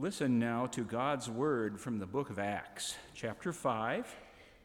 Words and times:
Listen 0.00 0.38
now 0.38 0.64
to 0.64 0.82
God's 0.82 1.28
word 1.28 1.78
from 1.78 1.98
the 1.98 2.06
book 2.06 2.30
of 2.30 2.38
Acts, 2.38 2.94
chapter 3.14 3.52
5, 3.52 4.06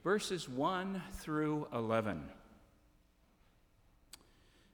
verses 0.02 0.47
1 0.47 1.02
through 1.12 1.68
11. 1.73 2.29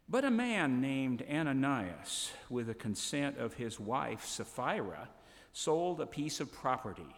But 0.08 0.24
a 0.24 0.30
man 0.30 0.80
named 0.80 1.26
Ananias, 1.28 2.30
with 2.48 2.68
the 2.68 2.76
consent 2.76 3.40
of 3.40 3.56
his 3.56 3.80
wife 3.80 4.24
Sapphira, 4.24 5.10
sold 5.52 6.00
a 6.00 6.06
piece 6.06 6.40
of 6.40 6.54
property. 6.54 7.16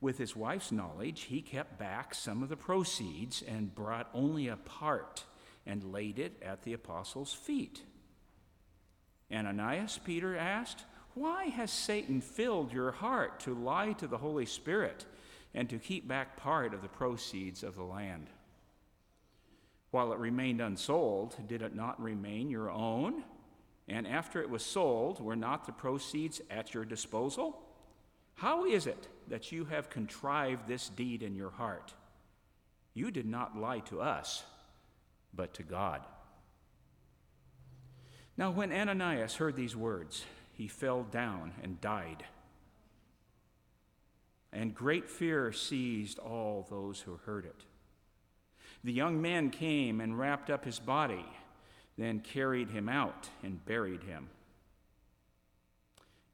With 0.00 0.18
his 0.18 0.36
wife's 0.36 0.70
knowledge, 0.70 1.22
he 1.22 1.42
kept 1.42 1.80
back 1.80 2.14
some 2.14 2.44
of 2.44 2.48
the 2.48 2.56
proceeds 2.56 3.42
and 3.42 3.74
brought 3.74 4.08
only 4.14 4.46
a 4.46 4.56
part 4.56 5.24
and 5.66 5.92
laid 5.92 6.20
it 6.20 6.40
at 6.40 6.62
the 6.62 6.74
apostles' 6.74 7.34
feet. 7.34 7.82
Ananias, 9.32 9.98
Peter 10.04 10.36
asked, 10.36 10.84
why 11.14 11.46
has 11.46 11.70
Satan 11.70 12.20
filled 12.20 12.72
your 12.72 12.92
heart 12.92 13.40
to 13.40 13.54
lie 13.54 13.92
to 13.94 14.06
the 14.06 14.18
Holy 14.18 14.46
Spirit 14.46 15.04
and 15.54 15.68
to 15.68 15.78
keep 15.78 16.08
back 16.08 16.36
part 16.36 16.72
of 16.72 16.82
the 16.82 16.88
proceeds 16.88 17.62
of 17.62 17.74
the 17.74 17.82
land? 17.82 18.28
While 19.90 20.12
it 20.12 20.18
remained 20.18 20.62
unsold, 20.62 21.36
did 21.46 21.60
it 21.60 21.74
not 21.74 22.02
remain 22.02 22.48
your 22.48 22.70
own? 22.70 23.24
And 23.88 24.06
after 24.06 24.40
it 24.40 24.48
was 24.48 24.64
sold, 24.64 25.20
were 25.20 25.36
not 25.36 25.66
the 25.66 25.72
proceeds 25.72 26.40
at 26.50 26.72
your 26.72 26.86
disposal? 26.86 27.60
How 28.34 28.64
is 28.64 28.86
it 28.86 29.08
that 29.28 29.52
you 29.52 29.66
have 29.66 29.90
contrived 29.90 30.66
this 30.66 30.88
deed 30.88 31.22
in 31.22 31.34
your 31.34 31.50
heart? 31.50 31.92
You 32.94 33.10
did 33.10 33.26
not 33.26 33.56
lie 33.56 33.80
to 33.80 34.00
us, 34.00 34.44
but 35.34 35.52
to 35.54 35.62
God. 35.62 36.00
Now, 38.36 38.50
when 38.50 38.72
Ananias 38.72 39.36
heard 39.36 39.56
these 39.56 39.76
words, 39.76 40.24
he 40.52 40.68
fell 40.68 41.02
down 41.02 41.52
and 41.62 41.80
died. 41.80 42.24
And 44.52 44.74
great 44.74 45.08
fear 45.08 45.52
seized 45.52 46.18
all 46.18 46.66
those 46.68 47.00
who 47.00 47.18
heard 47.24 47.46
it. 47.46 47.64
The 48.84 48.92
young 48.92 49.22
men 49.22 49.50
came 49.50 50.00
and 50.00 50.18
wrapped 50.18 50.50
up 50.50 50.64
his 50.64 50.78
body, 50.78 51.24
then 51.96 52.20
carried 52.20 52.70
him 52.70 52.88
out 52.88 53.28
and 53.42 53.64
buried 53.64 54.02
him. 54.02 54.28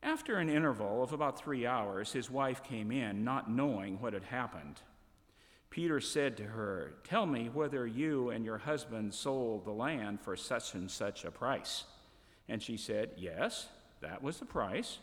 After 0.02 0.38
an 0.38 0.48
interval 0.48 1.02
of 1.02 1.12
about 1.12 1.38
three 1.38 1.66
hours, 1.66 2.12
his 2.12 2.30
wife 2.30 2.62
came 2.62 2.90
in, 2.90 3.24
not 3.24 3.50
knowing 3.50 4.00
what 4.00 4.12
had 4.12 4.24
happened. 4.24 4.80
Peter 5.70 6.00
said 6.00 6.36
to 6.36 6.44
her, 6.44 6.94
Tell 7.04 7.26
me 7.26 7.50
whether 7.52 7.86
you 7.86 8.30
and 8.30 8.44
your 8.44 8.58
husband 8.58 9.12
sold 9.12 9.64
the 9.64 9.72
land 9.72 10.20
for 10.20 10.36
such 10.36 10.74
and 10.74 10.90
such 10.90 11.24
a 11.24 11.30
price. 11.30 11.84
And 12.48 12.62
she 12.62 12.76
said, 12.76 13.10
Yes. 13.16 13.68
That 14.00 14.22
was 14.22 14.38
the 14.38 14.44
price. 14.44 14.98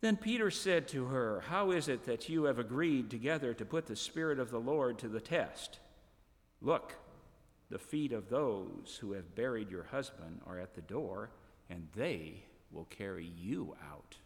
Then 0.00 0.16
Peter 0.16 0.50
said 0.50 0.88
to 0.88 1.06
her, 1.06 1.44
How 1.48 1.70
is 1.70 1.88
it 1.88 2.04
that 2.04 2.28
you 2.28 2.44
have 2.44 2.58
agreed 2.58 3.10
together 3.10 3.54
to 3.54 3.64
put 3.64 3.86
the 3.86 3.96
Spirit 3.96 4.38
of 4.38 4.50
the 4.50 4.60
Lord 4.60 4.98
to 4.98 5.08
the 5.08 5.20
test? 5.20 5.78
Look, 6.60 6.94
the 7.70 7.78
feet 7.78 8.12
of 8.12 8.28
those 8.28 8.98
who 9.00 9.12
have 9.12 9.34
buried 9.34 9.70
your 9.70 9.84
husband 9.84 10.40
are 10.46 10.58
at 10.58 10.74
the 10.74 10.82
door, 10.82 11.30
and 11.70 11.88
they 11.96 12.44
will 12.70 12.84
carry 12.84 13.32
you 13.36 13.74
out. 13.90 14.16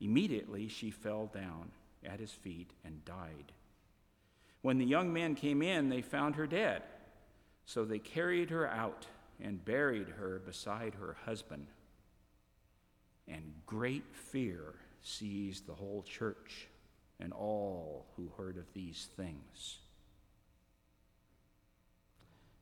Immediately 0.00 0.68
she 0.68 0.90
fell 0.90 1.30
down 1.32 1.70
at 2.04 2.20
his 2.20 2.32
feet 2.32 2.72
and 2.84 3.04
died. 3.04 3.52
When 4.60 4.78
the 4.78 4.84
young 4.84 5.12
men 5.12 5.34
came 5.34 5.62
in, 5.62 5.88
they 5.88 6.02
found 6.02 6.34
her 6.34 6.46
dead. 6.46 6.82
So 7.64 7.84
they 7.84 7.98
carried 7.98 8.50
her 8.50 8.68
out 8.68 9.06
and 9.40 9.64
buried 9.64 10.08
her 10.08 10.40
beside 10.44 10.94
her 10.94 11.16
husband. 11.24 11.66
And 13.28 13.52
great 13.66 14.04
fear 14.12 14.74
seized 15.02 15.66
the 15.66 15.74
whole 15.74 16.02
church 16.02 16.68
and 17.20 17.32
all 17.32 18.06
who 18.16 18.30
heard 18.36 18.56
of 18.56 18.72
these 18.72 19.08
things. 19.16 19.78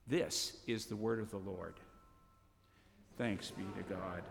This 0.07 0.59
is 0.67 0.87
the 0.87 0.97
word 0.97 1.21
of 1.21 1.31
the 1.31 1.39
Lord. 1.39 1.75
Thanks 3.17 3.51
be 3.51 3.65
to 3.77 3.95
God. 3.95 4.23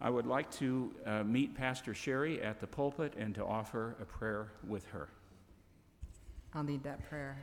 I 0.00 0.10
would 0.10 0.26
like 0.26 0.50
to 0.52 0.92
uh, 1.06 1.24
meet 1.24 1.54
Pastor 1.54 1.94
Sherry 1.94 2.42
at 2.42 2.60
the 2.60 2.66
pulpit 2.66 3.14
and 3.16 3.34
to 3.34 3.44
offer 3.44 3.96
a 4.00 4.04
prayer 4.04 4.52
with 4.66 4.86
her. 4.88 5.08
I'll 6.52 6.64
need 6.64 6.82
that 6.84 7.08
prayer. 7.08 7.38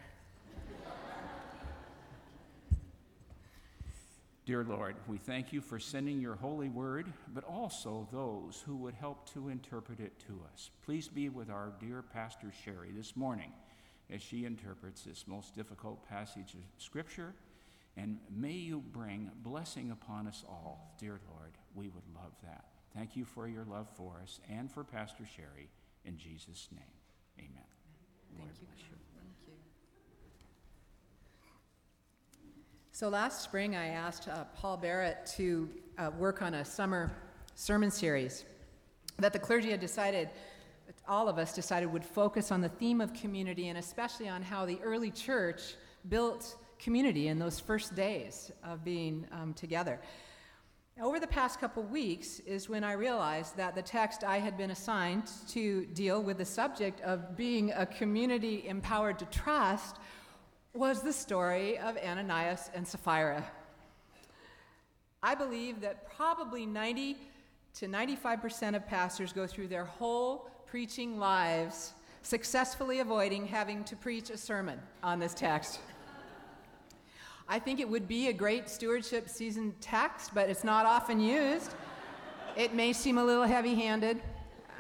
Dear 4.46 4.66
Lord, 4.66 4.98
we 5.08 5.18
thank 5.18 5.54
you 5.54 5.62
for 5.62 5.80
sending 5.80 6.20
your 6.20 6.36
holy 6.36 6.68
word, 6.68 7.06
but 7.34 7.46
also 7.46 8.10
those 8.12 8.62
who 8.66 8.76
would 8.76 8.94
help 8.94 9.32
to 9.34 9.48
interpret 9.48 10.02
it 10.02 10.20
to 10.28 10.42
us. 10.52 10.70
Please 10.86 11.08
be 11.08 11.30
with 11.30 11.50
our 11.50 11.72
dear 11.80 12.02
Pastor 12.02 12.52
Sherry 12.66 12.92
this 12.92 13.16
morning 13.16 13.54
as 14.12 14.22
she 14.22 14.44
interprets 14.44 15.04
this 15.04 15.28
most 15.28 15.56
difficult 15.56 16.06
passage 16.10 16.56
of 16.56 16.84
Scripture. 16.84 17.34
And 17.96 18.20
may 18.30 18.52
you 18.52 18.84
bring 18.92 19.32
blessing 19.44 19.92
upon 19.92 20.28
us 20.28 20.44
all, 20.50 20.94
dear 21.00 21.22
Lord. 21.30 21.54
We 21.74 21.88
would 21.88 22.04
love 22.14 22.34
that. 22.44 22.66
Thank 22.94 23.16
you 23.16 23.24
for 23.24 23.48
your 23.48 23.64
love 23.64 23.88
for 23.96 24.20
us 24.22 24.42
and 24.50 24.70
for 24.70 24.84
Pastor 24.84 25.24
Sherry. 25.26 25.70
In 26.04 26.18
Jesus' 26.18 26.68
name, 26.70 26.84
amen. 27.40 27.64
Thank 28.36 28.42
Lord 28.42 28.58
you. 28.60 28.68
you. 28.68 28.98
Thank 29.16 29.48
you. 29.48 29.54
So 32.96 33.10
last 33.10 33.42
spring, 33.42 33.76
I 33.76 33.88
asked 33.88 34.28
uh, 34.28 34.44
Paul 34.56 34.78
Barrett 34.78 35.26
to 35.38 35.68
uh, 35.98 36.12
work 36.16 36.44
on 36.44 36.54
a 36.54 36.64
summer 36.64 37.12
sermon 37.56 37.90
series 37.90 38.46
that 39.18 39.34
the 39.34 39.40
clergy 39.40 39.72
had 39.72 39.80
decided, 39.80 40.30
all 41.08 41.28
of 41.28 41.40
us 41.40 41.56
decided, 41.56 41.92
would 41.92 42.06
focus 42.06 42.52
on 42.52 42.62
the 42.62 42.70
theme 42.70 43.02
of 43.02 43.12
community 43.16 43.70
and 43.70 43.80
especially 43.80 44.30
on 44.30 44.44
how 44.44 44.64
the 44.68 44.80
early 44.84 45.10
church 45.10 45.74
built 46.08 46.56
community 46.78 47.30
in 47.30 47.40
those 47.40 47.60
first 47.60 47.96
days 47.96 48.52
of 48.64 48.84
being 48.84 49.26
um, 49.32 49.56
together. 49.56 50.00
Over 51.02 51.20
the 51.20 51.26
past 51.26 51.60
couple 51.60 51.82
weeks 51.82 52.42
is 52.42 52.70
when 52.70 52.84
I 52.84 52.94
realized 52.94 53.58
that 53.58 53.74
the 53.74 53.82
text 53.82 54.24
I 54.24 54.38
had 54.38 54.56
been 54.56 54.70
assigned 54.70 55.32
to 55.48 55.88
deal 55.88 56.22
with 56.22 56.38
the 56.38 56.46
subject 56.46 57.02
of 57.02 57.36
being 57.36 57.72
a 57.72 57.88
community 57.88 58.68
empowered 58.68 59.18
to 59.18 59.26
trust 59.26 59.96
was 60.74 61.02
the 61.02 61.14
story 61.14 61.78
of 61.78 61.98
Ananias 61.98 62.72
and 62.74 62.88
Sapphira. 62.88 63.46
I 65.22 65.36
believe 65.36 65.82
that 65.82 66.10
probably 66.16 66.66
90 66.66 67.18
to 67.76 67.88
95% 67.88 68.76
of 68.76 68.88
pastors 68.88 69.32
go 69.32 69.46
through 69.46 69.68
their 69.68 69.86
whole 69.86 70.50
preaching 70.66 71.20
lives 71.20 71.94
successfully 72.24 73.00
avoiding 73.00 73.46
having 73.46 73.84
to 73.84 73.96
preach 73.96 74.32
a 74.32 74.38
sermon 74.38 74.80
on 75.04 75.20
this 75.20 75.36
text. 75.36 75.80
I 77.48 77.60
think 77.60 77.80
it 77.80 77.88
would 77.88 78.08
be 78.08 78.30
a 78.30 78.34
great 78.34 78.68
stewardship 78.68 79.30
season 79.30 79.76
text, 79.80 80.32
but 80.34 80.50
it's 80.50 80.64
not 80.64 80.88
often 80.88 81.20
used. 81.20 81.76
It 82.58 82.74
may 82.74 82.94
seem 82.94 83.20
a 83.20 83.24
little 83.24 83.44
heavy 83.44 83.76
handed. 83.76 84.22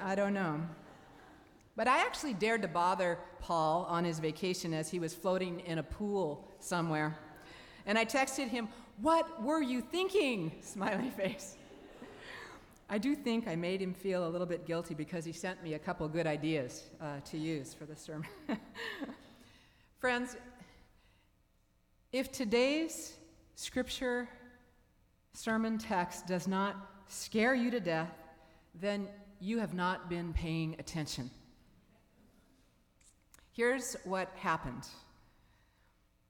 I 0.03 0.15
don't 0.15 0.33
know. 0.33 0.59
But 1.75 1.87
I 1.87 1.99
actually 2.05 2.33
dared 2.33 2.61
to 2.61 2.67
bother 2.67 3.17
Paul 3.39 3.85
on 3.89 4.03
his 4.03 4.19
vacation 4.19 4.73
as 4.73 4.89
he 4.89 4.99
was 4.99 5.13
floating 5.13 5.59
in 5.61 5.79
a 5.79 5.83
pool 5.83 6.47
somewhere. 6.59 7.17
And 7.85 7.97
I 7.97 8.05
texted 8.05 8.49
him, 8.49 8.69
What 9.01 9.41
were 9.41 9.61
you 9.61 9.81
thinking? 9.81 10.51
Smiley 10.61 11.09
face. 11.09 11.57
I 12.89 12.99
do 12.99 13.15
think 13.15 13.47
I 13.47 13.55
made 13.55 13.81
him 13.81 13.93
feel 13.93 14.27
a 14.27 14.29
little 14.29 14.45
bit 14.45 14.67
guilty 14.67 14.93
because 14.93 15.25
he 15.25 15.31
sent 15.31 15.63
me 15.63 15.73
a 15.73 15.79
couple 15.79 16.07
good 16.07 16.27
ideas 16.27 16.83
uh, 17.01 17.21
to 17.25 17.37
use 17.37 17.73
for 17.73 17.85
the 17.85 17.95
sermon. 17.95 18.27
Friends, 19.97 20.35
if 22.11 22.31
today's 22.31 23.13
scripture 23.55 24.29
sermon 25.33 25.79
text 25.79 26.27
does 26.27 26.47
not 26.47 26.75
scare 27.07 27.55
you 27.55 27.71
to 27.71 27.79
death, 27.79 28.11
then 28.79 29.07
you 29.39 29.57
have 29.59 29.73
not 29.73 30.09
been 30.09 30.31
paying 30.33 30.75
attention. 30.77 31.31
Here's 33.55 33.95
what 34.03 34.31
happened. 34.35 34.87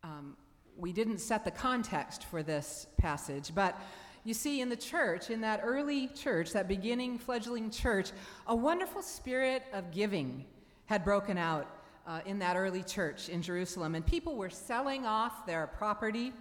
Um, 0.03 0.35
we 0.77 0.91
didn't 0.91 1.19
set 1.19 1.45
the 1.45 1.51
context 1.51 2.25
for 2.25 2.43
this 2.43 2.85
passage, 2.97 3.55
but 3.55 3.79
you 4.25 4.33
see, 4.33 4.59
in 4.59 4.67
the 4.67 4.75
church, 4.75 5.29
in 5.29 5.39
that 5.39 5.61
early 5.63 6.07
church, 6.07 6.51
that 6.51 6.67
beginning 6.67 7.17
fledgling 7.17 7.69
church, 7.69 8.11
a 8.47 8.55
wonderful 8.55 9.01
spirit 9.01 9.63
of 9.71 9.91
giving 9.91 10.43
had 10.85 11.05
broken 11.05 11.37
out 11.37 11.65
uh, 12.05 12.19
in 12.25 12.39
that 12.39 12.57
early 12.57 12.83
church 12.83 13.29
in 13.29 13.41
Jerusalem. 13.41 13.95
And 13.95 14.05
people 14.05 14.35
were 14.35 14.49
selling 14.49 15.05
off 15.05 15.45
their 15.45 15.67
property 15.67 16.33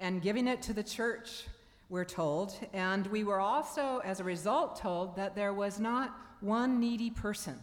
and 0.00 0.20
giving 0.20 0.48
it 0.48 0.62
to 0.62 0.72
the 0.72 0.82
church, 0.82 1.44
we're 1.88 2.04
told. 2.04 2.54
And 2.72 3.06
we 3.06 3.22
were 3.22 3.38
also, 3.38 4.00
as 4.04 4.18
a 4.18 4.24
result, 4.24 4.80
told 4.80 5.14
that 5.14 5.36
there 5.36 5.54
was 5.54 5.78
not 5.78 6.12
one 6.40 6.80
needy 6.80 7.10
person 7.10 7.56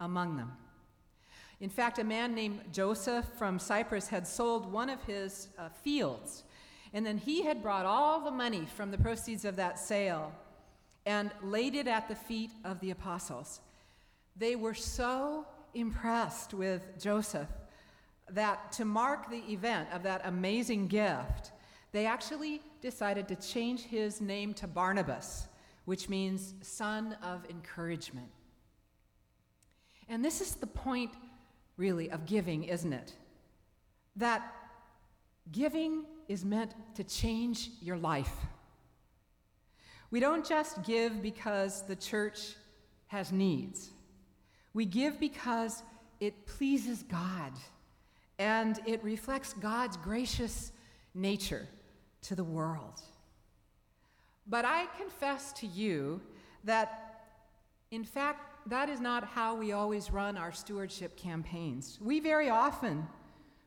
among 0.00 0.36
them. 0.36 0.52
In 1.60 1.70
fact, 1.70 1.98
a 1.98 2.04
man 2.04 2.34
named 2.34 2.60
Joseph 2.72 3.26
from 3.36 3.58
Cyprus 3.58 4.08
had 4.08 4.26
sold 4.26 4.70
one 4.72 4.88
of 4.88 5.02
his 5.02 5.48
uh, 5.58 5.68
fields, 5.82 6.44
and 6.92 7.04
then 7.04 7.18
he 7.18 7.42
had 7.42 7.62
brought 7.62 7.84
all 7.84 8.20
the 8.20 8.30
money 8.30 8.66
from 8.76 8.90
the 8.90 8.98
proceeds 8.98 9.44
of 9.44 9.56
that 9.56 9.78
sale 9.78 10.32
and 11.04 11.30
laid 11.42 11.74
it 11.74 11.88
at 11.88 12.08
the 12.08 12.14
feet 12.14 12.50
of 12.64 12.78
the 12.80 12.90
apostles. 12.90 13.60
They 14.36 14.54
were 14.54 14.74
so 14.74 15.46
impressed 15.74 16.54
with 16.54 16.82
Joseph 17.00 17.48
that 18.30 18.72
to 18.72 18.84
mark 18.84 19.30
the 19.30 19.42
event 19.50 19.88
of 19.92 20.02
that 20.02 20.22
amazing 20.24 20.86
gift, 20.86 21.52
they 21.92 22.06
actually 22.06 22.60
decided 22.80 23.26
to 23.28 23.36
change 23.36 23.82
his 23.82 24.20
name 24.20 24.54
to 24.54 24.66
Barnabas, 24.66 25.48
which 25.86 26.08
means 26.08 26.54
son 26.60 27.16
of 27.22 27.44
encouragement. 27.48 28.28
And 30.08 30.24
this 30.24 30.40
is 30.40 30.54
the 30.54 30.66
point, 30.66 31.10
really, 31.78 32.10
of 32.10 32.26
giving, 32.26 32.64
isn't 32.64 32.92
it? 32.92 33.14
That 34.16 34.54
giving 35.50 36.04
is 36.28 36.44
meant 36.44 36.74
to 36.96 37.04
change 37.04 37.70
your 37.80 37.96
life. 37.96 38.34
We 40.10 40.20
don't 40.20 40.46
just 40.46 40.82
give 40.84 41.22
because 41.22 41.86
the 41.86 41.96
church 41.96 42.54
has 43.06 43.32
needs. 43.32 43.90
We 44.74 44.84
give 44.84 45.18
because 45.18 45.82
it 46.20 46.46
pleases 46.46 47.02
God 47.04 47.52
and 48.38 48.78
it 48.86 49.02
reflects 49.02 49.52
God's 49.54 49.96
gracious 49.96 50.72
nature 51.14 51.66
to 52.22 52.34
the 52.34 52.44
world. 52.44 53.00
But 54.46 54.64
I 54.64 54.86
confess 54.98 55.52
to 55.54 55.66
you 55.66 56.20
that, 56.64 57.22
in 57.90 58.04
fact, 58.04 58.57
that 58.68 58.88
is 58.88 59.00
not 59.00 59.24
how 59.24 59.54
we 59.54 59.72
always 59.72 60.10
run 60.10 60.36
our 60.36 60.52
stewardship 60.52 61.16
campaigns. 61.16 61.98
We 62.00 62.20
very 62.20 62.50
often 62.50 63.06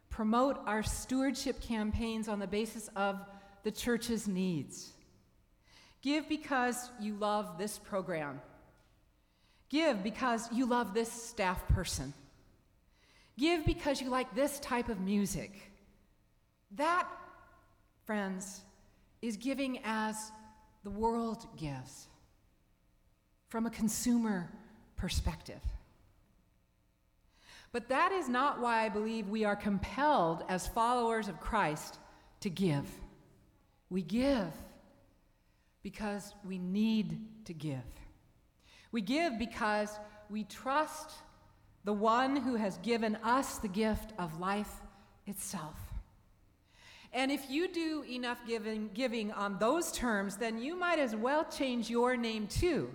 promote 0.09 0.59
our 0.65 0.83
stewardship 0.83 1.59
campaigns 1.61 2.27
on 2.27 2.39
the 2.39 2.47
basis 2.47 2.89
of 2.95 3.19
the 3.63 3.71
church's 3.71 4.27
needs. 4.27 4.93
Give 6.01 6.27
because 6.27 6.89
you 6.99 7.15
love 7.15 7.57
this 7.57 7.79
program. 7.79 8.41
Give 9.69 10.03
because 10.03 10.51
you 10.51 10.65
love 10.65 10.93
this 10.93 11.11
staff 11.11 11.67
person. 11.69 12.13
Give 13.37 13.65
because 13.65 14.01
you 14.01 14.09
like 14.09 14.35
this 14.35 14.59
type 14.59 14.89
of 14.89 14.99
music. 14.99 15.71
That, 16.75 17.07
friends, 18.05 18.61
is 19.21 19.37
giving 19.37 19.79
as 19.83 20.31
the 20.83 20.89
world 20.89 21.45
gives 21.57 22.07
from 23.49 23.65
a 23.65 23.69
consumer 23.69 24.49
perspective. 25.01 25.61
But 27.71 27.89
that 27.89 28.11
is 28.11 28.29
not 28.29 28.61
why 28.61 28.85
I 28.85 28.89
believe 28.89 29.29
we 29.29 29.45
are 29.45 29.55
compelled 29.55 30.43
as 30.47 30.67
followers 30.67 31.27
of 31.27 31.39
Christ 31.39 31.97
to 32.41 32.51
give. 32.51 32.85
We 33.89 34.03
give 34.03 34.53
because 35.81 36.35
we 36.45 36.59
need 36.59 37.45
to 37.45 37.53
give. 37.53 37.89
We 38.91 39.01
give 39.01 39.39
because 39.39 39.89
we 40.29 40.43
trust 40.43 41.09
the 41.83 41.93
one 41.93 42.35
who 42.35 42.55
has 42.55 42.77
given 42.77 43.15
us 43.23 43.57
the 43.57 43.69
gift 43.69 44.13
of 44.19 44.39
life 44.39 44.71
itself. 45.25 45.79
And 47.11 47.31
if 47.31 47.49
you 47.49 47.67
do 47.67 48.03
enough 48.07 48.39
giving, 48.47 48.91
giving 48.93 49.31
on 49.31 49.57
those 49.57 49.91
terms, 49.91 50.37
then 50.37 50.61
you 50.61 50.75
might 50.75 50.99
as 50.99 51.15
well 51.15 51.43
change 51.45 51.89
your 51.89 52.15
name 52.15 52.45
too. 52.45 52.91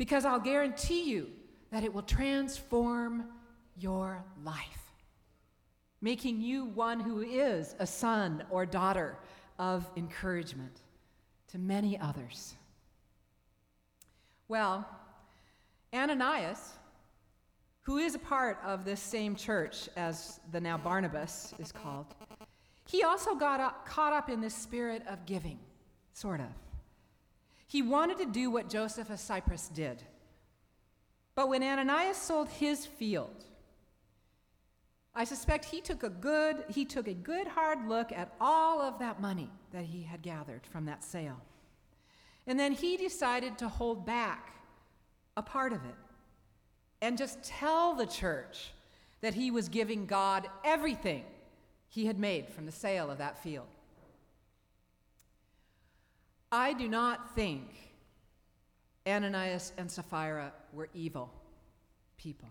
Because 0.00 0.24
I'll 0.24 0.40
guarantee 0.40 1.02
you 1.10 1.28
that 1.70 1.84
it 1.84 1.92
will 1.92 2.00
transform 2.00 3.26
your 3.76 4.24
life, 4.42 4.94
making 6.00 6.40
you 6.40 6.64
one 6.64 7.00
who 7.00 7.20
is 7.20 7.76
a 7.78 7.86
son 7.86 8.42
or 8.48 8.64
daughter 8.64 9.18
of 9.58 9.90
encouragement 9.98 10.80
to 11.48 11.58
many 11.58 12.00
others. 12.00 12.54
Well, 14.48 14.88
Ananias, 15.92 16.78
who 17.82 17.98
is 17.98 18.14
a 18.14 18.20
part 18.20 18.58
of 18.64 18.86
this 18.86 19.02
same 19.02 19.36
church 19.36 19.90
as 19.96 20.40
the 20.50 20.62
now 20.62 20.78
Barnabas 20.78 21.52
is 21.58 21.72
called, 21.72 22.06
he 22.86 23.02
also 23.02 23.34
got 23.34 23.60
up, 23.60 23.84
caught 23.84 24.14
up 24.14 24.30
in 24.30 24.40
this 24.40 24.54
spirit 24.54 25.02
of 25.06 25.26
giving, 25.26 25.58
sort 26.14 26.40
of. 26.40 26.69
He 27.70 27.82
wanted 27.82 28.18
to 28.18 28.26
do 28.26 28.50
what 28.50 28.68
Joseph 28.68 29.10
of 29.10 29.20
Cyprus 29.20 29.68
did. 29.68 30.02
But 31.36 31.48
when 31.48 31.62
Ananias 31.62 32.16
sold 32.16 32.48
his 32.48 32.84
field, 32.84 33.44
I 35.14 35.22
suspect 35.22 35.66
he 35.66 35.80
took 35.80 36.02
a 36.02 36.08
good 36.10 36.64
he 36.68 36.84
took 36.84 37.06
a 37.06 37.14
good 37.14 37.46
hard 37.46 37.86
look 37.88 38.10
at 38.10 38.34
all 38.40 38.82
of 38.82 38.98
that 38.98 39.20
money 39.20 39.48
that 39.70 39.84
he 39.84 40.02
had 40.02 40.20
gathered 40.20 40.66
from 40.66 40.86
that 40.86 41.04
sale. 41.04 41.40
And 42.48 42.58
then 42.58 42.72
he 42.72 42.96
decided 42.96 43.56
to 43.58 43.68
hold 43.68 44.04
back 44.04 44.50
a 45.36 45.42
part 45.42 45.72
of 45.72 45.84
it 45.84 45.94
and 47.00 47.16
just 47.16 47.40
tell 47.44 47.94
the 47.94 48.06
church 48.06 48.72
that 49.20 49.34
he 49.34 49.52
was 49.52 49.68
giving 49.68 50.06
God 50.06 50.48
everything 50.64 51.22
he 51.88 52.06
had 52.06 52.18
made 52.18 52.48
from 52.48 52.66
the 52.66 52.72
sale 52.72 53.12
of 53.12 53.18
that 53.18 53.40
field. 53.40 53.68
I 56.52 56.72
do 56.72 56.88
not 56.88 57.34
think 57.34 57.68
Ananias 59.06 59.72
and 59.78 59.90
Sapphira 59.90 60.52
were 60.72 60.88
evil 60.94 61.32
people. 62.16 62.48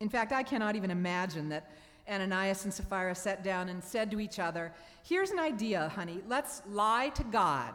In 0.00 0.08
fact, 0.08 0.32
I 0.32 0.42
cannot 0.42 0.76
even 0.76 0.90
imagine 0.90 1.48
that 1.50 1.70
Ananias 2.08 2.64
and 2.64 2.74
Sapphira 2.74 3.14
sat 3.14 3.42
down 3.42 3.68
and 3.68 3.82
said 3.82 4.10
to 4.10 4.20
each 4.20 4.38
other, 4.38 4.72
Here's 5.04 5.30
an 5.30 5.38
idea, 5.38 5.90
honey. 5.94 6.20
Let's 6.28 6.62
lie 6.68 7.10
to 7.10 7.24
God 7.24 7.72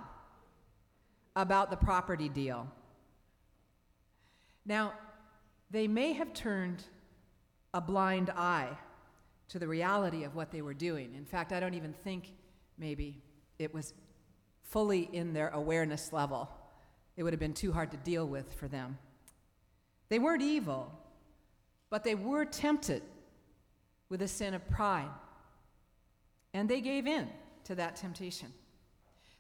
about 1.36 1.72
the 1.72 1.78
property 1.78 2.30
deal. 2.30 2.68
Now, 4.66 4.94
they 5.72 5.88
may 5.88 6.14
have 6.14 6.34
turned 6.34 6.84
a 7.74 7.82
blind 7.82 8.30
eye 8.32 8.78
to 9.48 9.58
the 9.58 9.68
reality 9.68 10.24
of 10.24 10.36
what 10.36 10.52
they 10.52 10.62
were 10.62 10.74
doing. 10.74 11.16
In 11.16 11.26
fact, 11.26 11.54
I 11.54 11.60
don't 11.60 11.74
even 11.74 11.94
think 11.94 12.34
maybe 12.78 13.22
it 13.58 13.74
was 13.74 13.94
fully 14.70 15.10
in 15.12 15.34
their 15.34 15.50
awareness 15.50 16.14
level. 16.14 16.50
It 17.18 17.24
would 17.24 17.34
have 17.34 17.40
been 17.40 17.54
too 17.54 17.72
hard 17.72 17.92
to 17.92 17.98
deal 17.98 18.26
with 18.26 18.54
for 18.54 18.68
them. 18.68 18.98
They 20.10 20.20
weren't 20.20 20.42
evil, 20.42 20.92
but 21.90 22.04
they 22.04 22.16
were 22.16 22.46
tempted 22.46 23.04
with 24.10 24.22
a 24.22 24.28
sin 24.28 24.54
of 24.54 24.68
pride. 24.70 25.10
And 26.54 26.68
they 26.68 26.82
gave 26.82 27.06
in 27.08 27.28
to 27.66 27.76
that 27.76 27.96
temptation. 27.96 28.52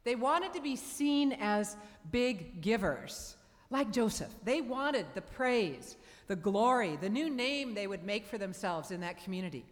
They 0.03 0.15
wanted 0.15 0.53
to 0.53 0.61
be 0.61 0.75
seen 0.75 1.33
as 1.33 1.75
big 2.11 2.61
givers, 2.61 3.35
like 3.69 3.91
Joseph. 3.91 4.33
They 4.43 4.61
wanted 4.61 5.05
the 5.13 5.21
praise, 5.21 5.97
the 6.27 6.35
glory, 6.35 6.97
the 7.01 7.09
new 7.09 7.29
name 7.29 7.73
they 7.73 7.87
would 7.87 8.03
make 8.03 8.25
for 8.25 8.37
themselves 8.37 8.91
in 8.91 9.01
that 9.01 9.23
community. 9.23 9.65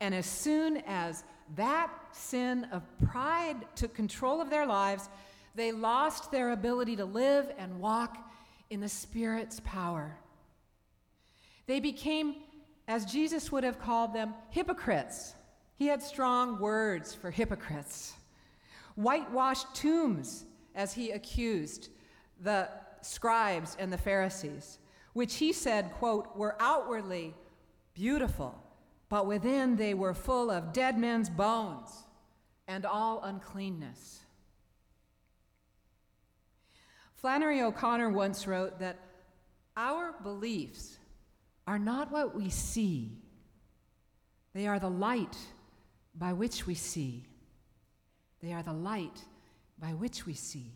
And 0.00 0.14
as 0.14 0.26
soon 0.26 0.78
as 0.86 1.24
that 1.56 1.90
sin 2.12 2.66
of 2.72 2.82
pride 3.06 3.56
took 3.74 3.94
control 3.94 4.40
of 4.40 4.50
their 4.50 4.66
lives, 4.66 5.08
they 5.54 5.72
lost 5.72 6.30
their 6.30 6.52
ability 6.52 6.96
to 6.96 7.04
live 7.04 7.52
and 7.58 7.80
walk 7.80 8.18
in 8.70 8.80
the 8.80 8.88
Spirit's 8.88 9.60
power. 9.64 10.16
They 11.66 11.80
became, 11.80 12.36
as 12.88 13.04
Jesus 13.04 13.52
would 13.52 13.64
have 13.64 13.78
called 13.78 14.14
them, 14.14 14.34
hypocrites. 14.50 15.34
He 15.76 15.86
had 15.86 16.02
strong 16.02 16.58
words 16.58 17.14
for 17.14 17.30
hypocrites. 17.30 18.14
Whitewashed 18.96 19.74
tombs, 19.74 20.44
as 20.74 20.92
he 20.92 21.12
accused 21.12 21.88
the 22.40 22.68
scribes 23.00 23.76
and 23.78 23.92
the 23.92 23.98
Pharisees, 23.98 24.78
which 25.12 25.36
he 25.36 25.52
said, 25.52 25.92
quote, 25.92 26.36
were 26.36 26.56
outwardly 26.58 27.34
beautiful, 27.94 28.60
but 29.14 29.26
within 29.26 29.76
they 29.76 29.94
were 29.94 30.12
full 30.12 30.50
of 30.50 30.72
dead 30.72 30.98
men's 30.98 31.30
bones 31.30 32.02
and 32.66 32.84
all 32.84 33.22
uncleanness. 33.22 34.18
Flannery 37.14 37.62
O'Connor 37.62 38.10
once 38.10 38.48
wrote 38.48 38.80
that 38.80 38.98
our 39.76 40.16
beliefs 40.24 40.98
are 41.64 41.78
not 41.78 42.10
what 42.10 42.34
we 42.34 42.50
see, 42.50 43.12
they 44.52 44.66
are 44.66 44.80
the 44.80 44.90
light 44.90 45.36
by 46.16 46.32
which 46.32 46.66
we 46.66 46.74
see. 46.74 47.24
They 48.42 48.52
are 48.52 48.64
the 48.64 48.72
light 48.72 49.20
by 49.78 49.90
which 49.90 50.26
we 50.26 50.34
see. 50.34 50.72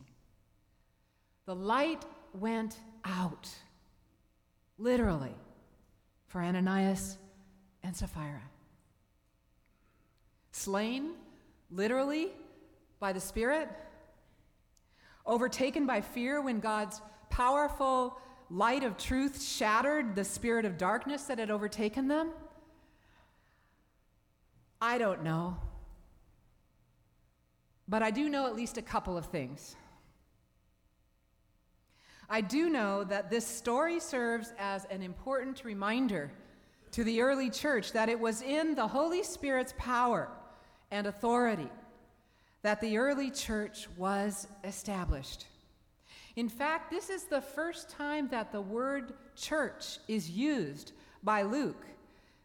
The 1.45 1.57
light 1.57 2.05
went 2.33 2.77
out, 3.05 3.51
literally, 4.79 5.35
for 6.29 6.41
Ananias 6.41 7.19
and 7.83 7.97
Sapphira. 7.97 8.43
Slain, 10.53 11.13
literally, 11.71 12.29
by 13.01 13.13
the 13.13 13.21
Spirit. 13.21 13.69
Overtaken 15.27 15.87
by 15.87 16.01
fear 16.01 16.41
when 16.41 16.61
God's 16.61 17.01
powerful 17.31 18.19
light 18.51 18.83
of 18.83 18.97
truth 18.97 19.43
shattered 19.43 20.17
the 20.17 20.25
spirit 20.25 20.65
of 20.65 20.79
darkness 20.79 21.25
that 21.25 21.39
had 21.39 21.51
overtaken 21.51 22.09
them? 22.09 22.31
I 24.81 24.99
don't 24.99 25.23
know. 25.23 25.57
but 27.89 28.03
I 28.03 28.11
do 28.11 28.29
know 28.29 28.47
at 28.47 28.55
least 28.55 28.77
a 28.77 28.83
couple 28.83 29.17
of 29.17 29.27
things. 29.27 29.75
I 32.29 32.43
do 32.43 32.69
know 32.69 33.05
that 33.05 33.31
this 33.31 33.47
story 33.47 33.99
serves 33.99 34.53
as 34.59 34.85
an 34.91 35.03
important 35.03 35.65
reminder 35.65 36.31
to 36.93 37.05
the 37.05 37.21
early 37.21 37.51
church 37.51 37.93
that 37.93 38.09
it 38.09 38.19
was 38.19 38.43
in 38.43 38.75
the 38.75 38.87
Holy 38.87 39.23
Spirit's 39.23 39.75
power 39.79 40.29
and 40.91 41.07
authority 41.07 41.69
that 42.63 42.81
the 42.81 42.99
early 42.99 43.31
church 43.31 43.89
was 43.97 44.49
established. 44.65 45.47
In 46.37 46.49
fact, 46.49 46.91
this 46.91 47.11
is 47.11 47.25
the 47.25 47.41
first 47.41 47.89
time 47.91 48.29
that 48.29 48.53
the 48.53 48.61
word 48.61 49.15
church 49.37 49.99
is 50.09 50.31
used 50.31 50.93
by 51.23 51.43
Luke, 51.43 51.87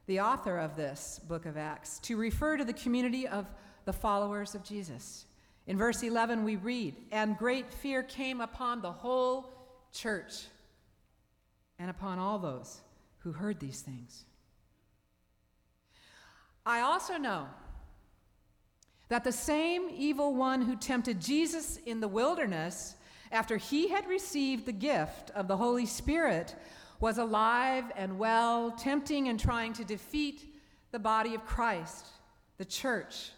the 0.07 0.19
author 0.19 0.57
of 0.57 0.75
this 0.75 1.19
book 1.27 1.45
of 1.45 1.57
Acts, 1.57 1.99
to 1.99 2.17
refer 2.17 2.57
to 2.57 2.65
the 2.65 2.73
community 2.73 3.27
of 3.27 3.45
the 3.85 3.93
followers 3.93 4.55
of 4.55 4.63
Jesus. 4.63 5.25
In 5.67 5.77
verse 5.77 6.03
11, 6.03 6.43
we 6.43 6.55
read, 6.55 6.95
And 7.11 7.37
great 7.37 7.71
fear 7.71 8.03
came 8.03 8.41
upon 8.41 8.81
the 8.81 8.91
whole 8.91 9.53
church 9.91 10.45
and 11.79 11.89
upon 11.89 12.19
all 12.19 12.39
those 12.39 12.81
who 13.19 13.31
heard 13.31 13.59
these 13.59 13.81
things. 13.81 14.25
I 16.65 16.81
also 16.81 17.17
know 17.17 17.47
that 19.09 19.23
the 19.23 19.31
same 19.31 19.89
evil 19.91 20.33
one 20.33 20.61
who 20.61 20.75
tempted 20.75 21.21
Jesus 21.21 21.77
in 21.85 21.99
the 21.99 22.07
wilderness 22.07 22.95
after 23.33 23.57
he 23.57 23.89
had 23.89 24.07
received 24.07 24.65
the 24.65 24.71
gift 24.71 25.31
of 25.31 25.47
the 25.47 25.57
Holy 25.57 25.87
Spirit, 25.87 26.55
was 26.99 27.17
alive 27.17 27.85
and 27.97 28.17
well, 28.17 28.71
tempting 28.71 29.27
and 29.27 29.39
trying 29.39 29.73
to 29.73 29.83
defeat 29.83 30.45
the 30.91 30.99
body 30.99 31.35
of 31.35 31.45
Christ, 31.45 32.07
the 32.57 32.65
church, 32.65 33.31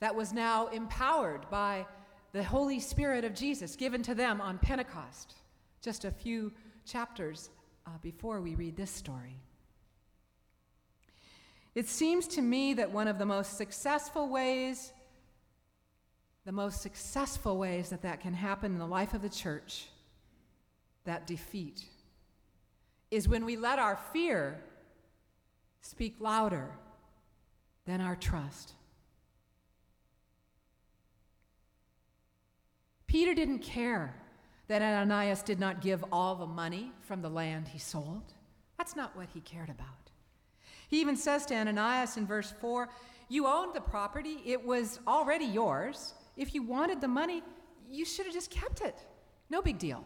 that 0.00 0.14
was 0.14 0.32
now 0.32 0.66
empowered 0.66 1.48
by 1.48 1.86
the 2.32 2.42
Holy 2.42 2.80
Spirit 2.80 3.24
of 3.24 3.34
Jesus 3.34 3.76
given 3.76 4.02
to 4.02 4.14
them 4.14 4.40
on 4.40 4.58
Pentecost, 4.58 5.34
just 5.80 6.04
a 6.04 6.10
few 6.10 6.52
chapters 6.84 7.48
uh, 7.86 7.90
before 8.02 8.42
we 8.42 8.56
read 8.56 8.76
this 8.76 8.90
story. 8.90 9.40
It 11.76 11.88
seems 11.88 12.26
to 12.28 12.42
me 12.42 12.74
that 12.74 12.90
one 12.90 13.06
of 13.06 13.18
the 13.18 13.26
most 13.26 13.56
successful 13.56 14.28
ways 14.28 14.92
the 16.46 16.52
most 16.52 16.80
successful 16.80 17.58
ways 17.58 17.90
that 17.90 18.02
that 18.02 18.20
can 18.20 18.32
happen 18.32 18.72
in 18.72 18.78
the 18.78 18.86
life 18.86 19.14
of 19.14 19.20
the 19.20 19.28
church, 19.28 19.88
that 21.04 21.26
defeat, 21.26 21.84
is 23.10 23.28
when 23.28 23.44
we 23.44 23.56
let 23.56 23.80
our 23.80 23.98
fear 24.12 24.62
speak 25.80 26.14
louder 26.20 26.70
than 27.84 28.00
our 28.00 28.14
trust. 28.14 28.74
Peter 33.08 33.34
didn't 33.34 33.58
care 33.58 34.14
that 34.68 34.82
Ananias 34.82 35.42
did 35.42 35.58
not 35.58 35.80
give 35.80 36.04
all 36.12 36.36
the 36.36 36.46
money 36.46 36.92
from 37.00 37.22
the 37.22 37.28
land 37.28 37.66
he 37.66 37.78
sold. 37.78 38.34
That's 38.78 38.94
not 38.94 39.16
what 39.16 39.28
he 39.34 39.40
cared 39.40 39.68
about. 39.68 40.05
He 40.88 41.00
even 41.00 41.16
says 41.16 41.46
to 41.46 41.54
Ananias 41.54 42.16
in 42.16 42.26
verse 42.26 42.52
4 42.60 42.88
You 43.28 43.46
owned 43.46 43.74
the 43.74 43.80
property, 43.80 44.40
it 44.44 44.64
was 44.64 45.00
already 45.06 45.46
yours. 45.46 46.14
If 46.36 46.54
you 46.54 46.62
wanted 46.62 47.00
the 47.00 47.08
money, 47.08 47.42
you 47.90 48.04
should 48.04 48.26
have 48.26 48.34
just 48.34 48.50
kept 48.50 48.80
it. 48.80 48.96
No 49.50 49.62
big 49.62 49.78
deal. 49.78 50.04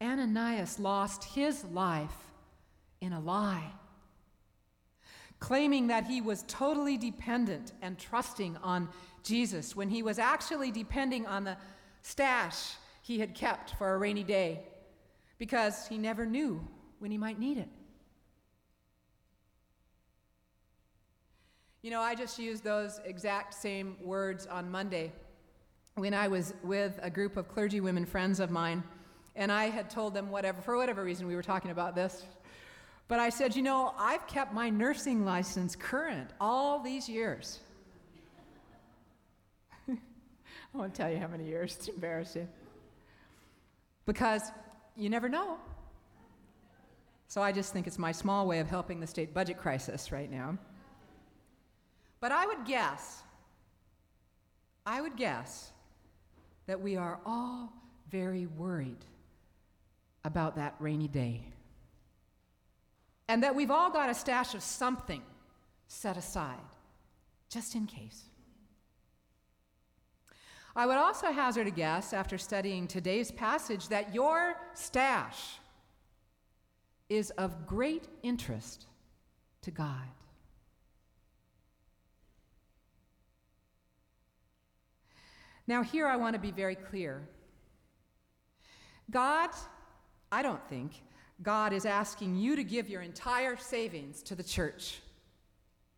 Ananias 0.00 0.78
lost 0.78 1.24
his 1.24 1.64
life 1.64 2.14
in 3.00 3.12
a 3.12 3.20
lie, 3.20 3.72
claiming 5.40 5.88
that 5.88 6.06
he 6.06 6.20
was 6.20 6.44
totally 6.46 6.96
dependent 6.96 7.72
and 7.82 7.98
trusting 7.98 8.56
on 8.62 8.88
Jesus 9.22 9.74
when 9.74 9.88
he 9.88 10.02
was 10.02 10.18
actually 10.18 10.70
depending 10.70 11.26
on 11.26 11.44
the 11.44 11.56
stash 12.02 12.74
he 13.02 13.18
had 13.18 13.34
kept 13.34 13.74
for 13.76 13.94
a 13.94 13.98
rainy 13.98 14.22
day 14.22 14.60
because 15.38 15.86
he 15.88 15.98
never 15.98 16.24
knew 16.26 16.66
when 16.98 17.10
he 17.10 17.18
might 17.18 17.38
need 17.38 17.58
it. 17.58 17.68
You 21.82 21.90
know, 21.90 22.00
I 22.00 22.14
just 22.14 22.38
used 22.38 22.64
those 22.64 23.00
exact 23.04 23.54
same 23.54 23.96
words 24.02 24.46
on 24.46 24.70
Monday 24.70 25.12
when 25.94 26.14
I 26.14 26.28
was 26.28 26.54
with 26.62 26.98
a 27.02 27.10
group 27.10 27.36
of 27.36 27.52
clergywomen 27.54 28.06
friends 28.06 28.40
of 28.40 28.50
mine, 28.50 28.82
and 29.36 29.50
I 29.50 29.70
had 29.70 29.90
told 29.90 30.14
them 30.14 30.30
whatever, 30.30 30.60
for 30.60 30.76
whatever 30.76 31.02
reason, 31.02 31.26
we 31.26 31.34
were 31.34 31.42
talking 31.42 31.70
about 31.70 31.94
this. 31.94 32.24
But 33.08 33.20
I 33.20 33.30
said, 33.30 33.56
you 33.56 33.62
know, 33.62 33.94
I've 33.98 34.26
kept 34.26 34.52
my 34.52 34.70
nursing 34.70 35.24
license 35.24 35.74
current 35.74 36.30
all 36.40 36.80
these 36.80 37.08
years. 37.08 37.60
I 39.88 39.96
won't 40.74 40.94
tell 40.94 41.10
you 41.10 41.18
how 41.18 41.26
many 41.28 41.44
years, 41.44 41.76
it's 41.76 41.88
embarrassing. 41.88 42.48
Because 44.04 44.42
you 44.96 45.08
never 45.08 45.28
know. 45.28 45.58
So 47.28 47.42
I 47.42 47.52
just 47.52 47.74
think 47.74 47.86
it's 47.86 47.98
my 47.98 48.10
small 48.10 48.46
way 48.46 48.58
of 48.58 48.68
helping 48.68 49.00
the 49.00 49.06
state 49.06 49.34
budget 49.34 49.58
crisis 49.58 50.10
right 50.10 50.30
now. 50.30 50.56
But 52.20 52.32
I 52.32 52.46
would 52.46 52.64
guess, 52.64 53.22
I 54.86 55.02
would 55.02 55.14
guess 55.14 55.70
that 56.66 56.80
we 56.80 56.96
are 56.96 57.20
all 57.26 57.72
very 58.10 58.46
worried 58.46 59.04
about 60.24 60.56
that 60.56 60.74
rainy 60.78 61.06
day. 61.06 61.42
And 63.28 63.42
that 63.42 63.54
we've 63.54 63.70
all 63.70 63.90
got 63.90 64.08
a 64.08 64.14
stash 64.14 64.54
of 64.54 64.62
something 64.62 65.22
set 65.86 66.16
aside, 66.16 66.56
just 67.50 67.74
in 67.74 67.86
case. 67.86 68.24
I 70.74 70.86
would 70.86 70.96
also 70.96 71.30
hazard 71.30 71.66
a 71.66 71.70
guess, 71.70 72.14
after 72.14 72.38
studying 72.38 72.86
today's 72.86 73.30
passage, 73.30 73.88
that 73.88 74.14
your 74.14 74.54
stash 74.72 75.58
is 77.08 77.30
of 77.30 77.66
great 77.66 78.08
interest 78.22 78.86
to 79.62 79.70
God. 79.70 80.08
Now, 85.66 85.82
here 85.82 86.06
I 86.06 86.16
want 86.16 86.34
to 86.34 86.40
be 86.40 86.50
very 86.50 86.74
clear. 86.74 87.28
God, 89.10 89.50
I 90.32 90.42
don't 90.42 90.66
think, 90.68 90.92
God 91.42 91.72
is 91.72 91.84
asking 91.84 92.36
you 92.36 92.56
to 92.56 92.64
give 92.64 92.88
your 92.88 93.02
entire 93.02 93.56
savings 93.56 94.22
to 94.24 94.34
the 94.34 94.42
church 94.42 95.00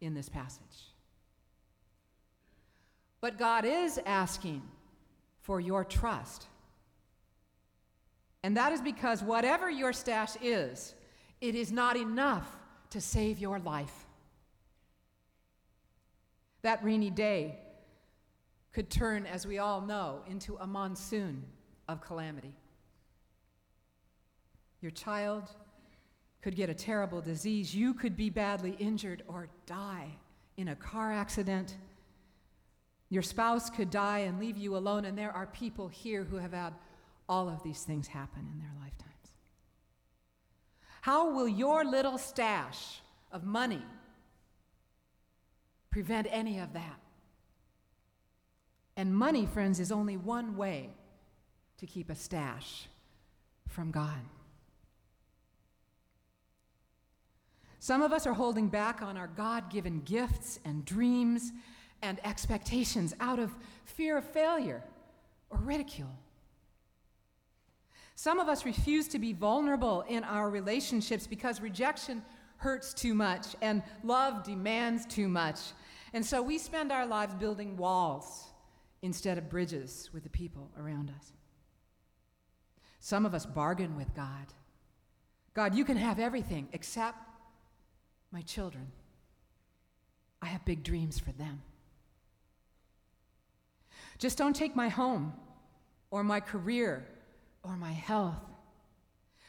in 0.00 0.14
this 0.14 0.28
passage. 0.28 0.90
But 3.20 3.38
God 3.38 3.64
is 3.64 4.00
asking 4.06 4.62
for 5.42 5.60
your 5.60 5.84
trust. 5.84 6.46
And 8.42 8.56
that 8.56 8.72
is 8.72 8.80
because 8.80 9.22
whatever 9.22 9.70
your 9.70 9.92
stash 9.92 10.36
is, 10.42 10.94
it 11.40 11.54
is 11.54 11.72
not 11.72 11.96
enough 11.96 12.46
to 12.90 13.00
save 13.00 13.38
your 13.38 13.58
life. 13.58 14.06
That 16.62 16.82
rainy 16.84 17.10
day, 17.10 17.58
could 18.72 18.90
turn, 18.90 19.26
as 19.26 19.46
we 19.46 19.58
all 19.58 19.80
know, 19.80 20.20
into 20.28 20.56
a 20.56 20.66
monsoon 20.66 21.44
of 21.88 22.00
calamity. 22.00 22.54
Your 24.80 24.92
child 24.92 25.50
could 26.40 26.54
get 26.54 26.70
a 26.70 26.74
terrible 26.74 27.20
disease. 27.20 27.74
You 27.74 27.94
could 27.94 28.16
be 28.16 28.30
badly 28.30 28.76
injured 28.78 29.22
or 29.26 29.48
die 29.66 30.08
in 30.56 30.68
a 30.68 30.76
car 30.76 31.12
accident. 31.12 31.76
Your 33.08 33.22
spouse 33.22 33.68
could 33.68 33.90
die 33.90 34.20
and 34.20 34.38
leave 34.38 34.56
you 34.56 34.76
alone, 34.76 35.04
and 35.04 35.18
there 35.18 35.32
are 35.32 35.46
people 35.46 35.88
here 35.88 36.22
who 36.22 36.36
have 36.36 36.52
had 36.52 36.74
all 37.28 37.48
of 37.48 37.62
these 37.62 37.82
things 37.82 38.06
happen 38.06 38.48
in 38.52 38.58
their 38.58 38.72
lifetimes. 38.80 39.09
How 41.00 41.30
will 41.30 41.48
your 41.48 41.84
little 41.84 42.18
stash 42.18 43.00
of 43.32 43.44
money 43.44 43.82
prevent 45.90 46.26
any 46.30 46.58
of 46.58 46.72
that? 46.74 47.00
And 48.96 49.14
money, 49.14 49.46
friends, 49.46 49.80
is 49.80 49.90
only 49.90 50.16
one 50.16 50.56
way 50.56 50.90
to 51.78 51.86
keep 51.86 52.10
a 52.10 52.14
stash 52.14 52.88
from 53.66 53.90
God. 53.90 54.20
Some 57.78 58.02
of 58.02 58.12
us 58.12 58.26
are 58.26 58.34
holding 58.34 58.68
back 58.68 59.00
on 59.00 59.16
our 59.16 59.28
God 59.28 59.70
given 59.70 60.02
gifts 60.02 60.60
and 60.66 60.84
dreams 60.84 61.50
and 62.02 62.20
expectations 62.26 63.14
out 63.20 63.38
of 63.38 63.50
fear 63.86 64.18
of 64.18 64.24
failure 64.24 64.82
or 65.48 65.58
ridicule. 65.58 66.14
Some 68.20 68.38
of 68.38 68.50
us 68.50 68.66
refuse 68.66 69.08
to 69.08 69.18
be 69.18 69.32
vulnerable 69.32 70.02
in 70.02 70.24
our 70.24 70.50
relationships 70.50 71.26
because 71.26 71.62
rejection 71.62 72.22
hurts 72.58 72.92
too 72.92 73.14
much 73.14 73.56
and 73.62 73.82
love 74.04 74.44
demands 74.44 75.06
too 75.06 75.26
much. 75.26 75.58
And 76.12 76.26
so 76.26 76.42
we 76.42 76.58
spend 76.58 76.92
our 76.92 77.06
lives 77.06 77.32
building 77.32 77.78
walls 77.78 78.44
instead 79.00 79.38
of 79.38 79.48
bridges 79.48 80.10
with 80.12 80.22
the 80.22 80.28
people 80.28 80.70
around 80.78 81.10
us. 81.18 81.32
Some 82.98 83.24
of 83.24 83.32
us 83.32 83.46
bargain 83.46 83.96
with 83.96 84.14
God. 84.14 84.52
God, 85.54 85.74
you 85.74 85.86
can 85.86 85.96
have 85.96 86.18
everything 86.18 86.68
except 86.74 87.16
my 88.30 88.42
children. 88.42 88.88
I 90.42 90.46
have 90.48 90.66
big 90.66 90.82
dreams 90.82 91.18
for 91.18 91.32
them. 91.32 91.62
Just 94.18 94.36
don't 94.36 94.54
take 94.54 94.76
my 94.76 94.90
home 94.90 95.32
or 96.10 96.22
my 96.22 96.40
career 96.40 97.06
or 97.62 97.76
my 97.76 97.92
health. 97.92 98.42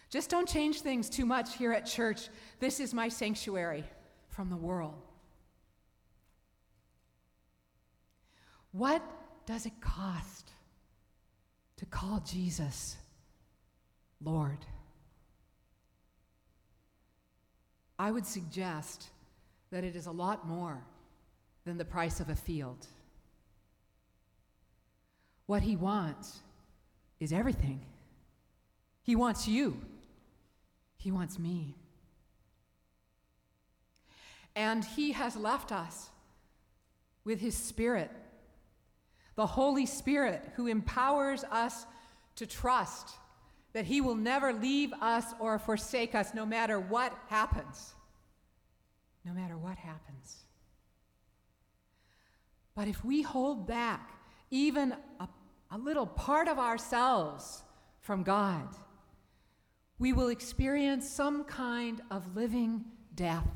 Just 0.10 0.30
don't 0.30 0.48
change 0.48 0.82
things 0.82 1.10
too 1.10 1.26
much 1.26 1.56
here 1.56 1.72
at 1.72 1.86
church. 1.86 2.30
This 2.60 2.80
is 2.80 2.94
my 2.94 3.08
sanctuary 3.08 3.86
from 4.28 4.50
the 4.50 4.58
world. 4.58 5.02
What 8.72 9.02
does 9.46 9.66
it 9.66 9.80
cost 9.82 10.52
to 11.78 11.86
call 11.86 12.22
Jesus 12.26 12.98
Lord? 14.24 14.60
I 17.98 18.12
would 18.12 18.26
suggest 18.26 19.10
that 19.72 19.84
it 19.84 19.96
is 19.96 20.08
a 20.08 20.12
lot 20.12 20.48
more 20.48 20.84
than 21.66 21.78
the 21.78 21.86
price 21.86 22.20
of 22.20 22.30
a 22.30 22.36
field. 22.36 22.88
What 25.46 25.62
he 25.62 25.76
wants 25.76 26.40
is 27.20 27.32
everything. 27.32 27.82
He 29.12 29.16
wants 29.18 29.46
you. 29.46 29.78
He 30.96 31.12
wants 31.12 31.38
me. 31.38 31.76
And 34.56 34.86
he 34.86 35.12
has 35.12 35.36
left 35.36 35.74
us 35.74 36.10
with 37.26 37.42
his 37.42 37.58
spirit, 37.58 38.10
the 39.36 39.46
Holy 39.46 39.86
Spirit, 39.86 40.54
who 40.56 40.68
empowers 40.68 41.44
us 41.52 41.86
to 42.38 42.46
trust 42.46 43.10
that 43.74 43.84
he 43.84 44.00
will 44.00 44.16
never 44.16 44.54
leave 44.54 44.94
us 45.02 45.26
or 45.42 45.60
forsake 45.60 46.16
us 46.16 46.34
no 46.34 46.46
matter 46.46 46.80
what 46.80 47.14
happens. 47.28 47.94
No 49.26 49.34
matter 49.34 49.58
what 49.58 49.78
happens. 49.78 50.38
But 52.76 52.88
if 52.88 53.04
we 53.04 53.24
hold 53.24 53.68
back 53.68 54.18
even 54.52 54.96
a, 55.20 55.28
a 55.70 55.78
little 55.78 56.08
part 56.08 56.48
of 56.48 56.58
ourselves 56.58 57.64
from 58.00 58.24
God, 58.24 58.70
we 60.02 60.14
will 60.14 60.30
experience 60.30 61.08
some 61.08 61.44
kind 61.44 62.02
of 62.10 62.36
living 62.36 62.84
death. 63.14 63.48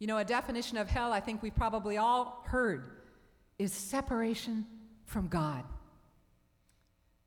You 0.00 0.08
know, 0.08 0.18
a 0.18 0.24
definition 0.24 0.78
of 0.78 0.88
hell 0.88 1.12
I 1.12 1.20
think 1.20 1.44
we've 1.44 1.54
probably 1.54 1.96
all 1.96 2.42
heard 2.48 2.90
is 3.60 3.72
separation 3.72 4.66
from 5.04 5.28
God. 5.28 5.62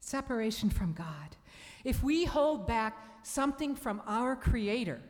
Separation 0.02 0.70
from 0.70 0.92
God. 0.92 1.38
If 1.86 2.04
we 2.04 2.26
hold 2.26 2.68
back 2.68 2.98
something 3.24 3.74
from 3.74 4.02
our 4.06 4.36
Creator, 4.36 5.02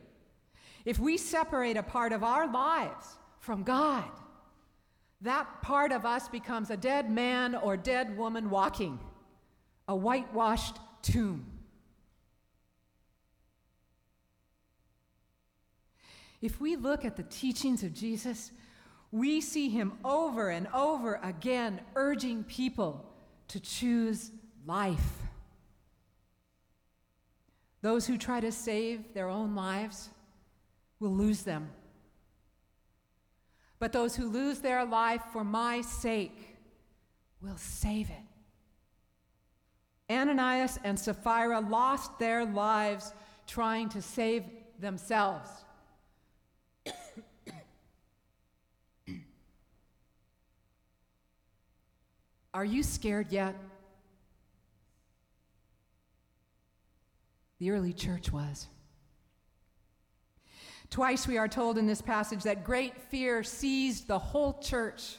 if 0.86 1.00
we 1.00 1.18
separate 1.18 1.76
a 1.76 1.82
part 1.82 2.14
of 2.14 2.24
our 2.24 2.48
lives 2.48 3.18
from 3.40 3.64
God, 3.64 4.12
that 5.22 5.64
part 5.64 5.92
of 5.92 6.06
us 6.06 6.30
becomes 6.30 6.70
a 6.70 6.78
dead 6.78 7.10
man 7.10 7.56
or 7.56 7.78
dead 7.78 8.16
woman 8.16 8.52
walking, 8.52 9.00
a 9.88 9.96
whitewashed 9.96 10.76
tomb. 11.06 11.46
If 16.42 16.60
we 16.60 16.76
look 16.76 17.06
at 17.06 17.16
the 17.16 17.24
teachings 17.24 17.84
of 17.84 17.94
Jesus, 17.94 18.52
we 19.12 19.40
see 19.40 19.70
him 19.70 19.94
over 20.04 20.50
and 20.50 20.68
over 20.74 21.20
again 21.24 21.80
urging 21.96 22.44
people 22.44 23.06
to 23.50 23.60
choose 23.60 24.32
life. 24.66 25.22
Those 27.82 28.08
who 28.08 28.18
try 28.18 28.40
to 28.40 28.52
save 28.52 29.14
their 29.14 29.30
own 29.30 29.56
lives 29.56 30.10
will 31.00 31.14
lose 31.14 31.44
them. 31.44 31.70
But 33.78 33.92
those 33.92 34.16
who 34.16 34.28
lose 34.28 34.60
their 34.60 34.84
life 34.86 35.22
for 35.32 35.44
my 35.44 35.82
sake 35.82 36.58
will 37.42 37.58
save 37.58 38.10
it. 38.10 38.25
Ananias 40.10 40.80
and 40.84 41.00
Sapphira 41.00 41.60
lost 41.62 42.20
their 42.20 42.46
lives 42.46 43.14
trying 43.48 43.90
to 43.90 44.02
save 44.02 44.44
themselves. 44.80 45.50
Are 52.54 52.66
you 52.66 52.84
scared 52.84 53.32
yet? 53.32 53.56
The 57.60 57.72
early 57.72 57.94
church 57.94 58.32
was. 58.32 58.68
Twice 60.90 61.28
we 61.28 61.38
are 61.38 61.48
told 61.48 61.78
in 61.78 61.88
this 61.88 62.02
passage 62.02 62.44
that 62.44 62.64
great 62.64 62.96
fear 63.10 63.44
seized 63.44 64.08
the 64.08 64.20
whole 64.20 64.60
church. 64.60 65.16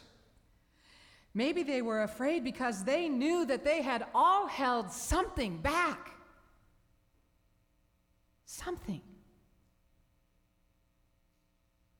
Maybe 1.37 1.65
they 1.65 1.83
were 1.83 2.03
afraid 2.03 2.45
because 2.45 2.83
they 2.83 3.11
knew 3.11 3.45
that 3.45 3.63
they 3.63 3.83
had 3.83 4.07
all 4.15 4.47
held 4.47 4.91
something 4.91 5.59
back. 5.59 6.13
Something. 8.47 9.03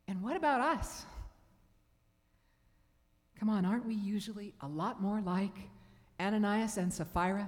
And 0.09 0.23
what 0.23 0.39
about 0.39 0.63
us? 0.63 1.05
Come 3.39 3.51
on, 3.51 3.67
aren't 3.67 3.85
we 3.85 3.95
usually 3.95 4.55
a 4.63 4.67
lot 4.69 5.03
more 5.03 5.21
like 5.21 5.69
Ananias 6.19 6.79
and 6.79 6.91
Sapphira 6.91 7.47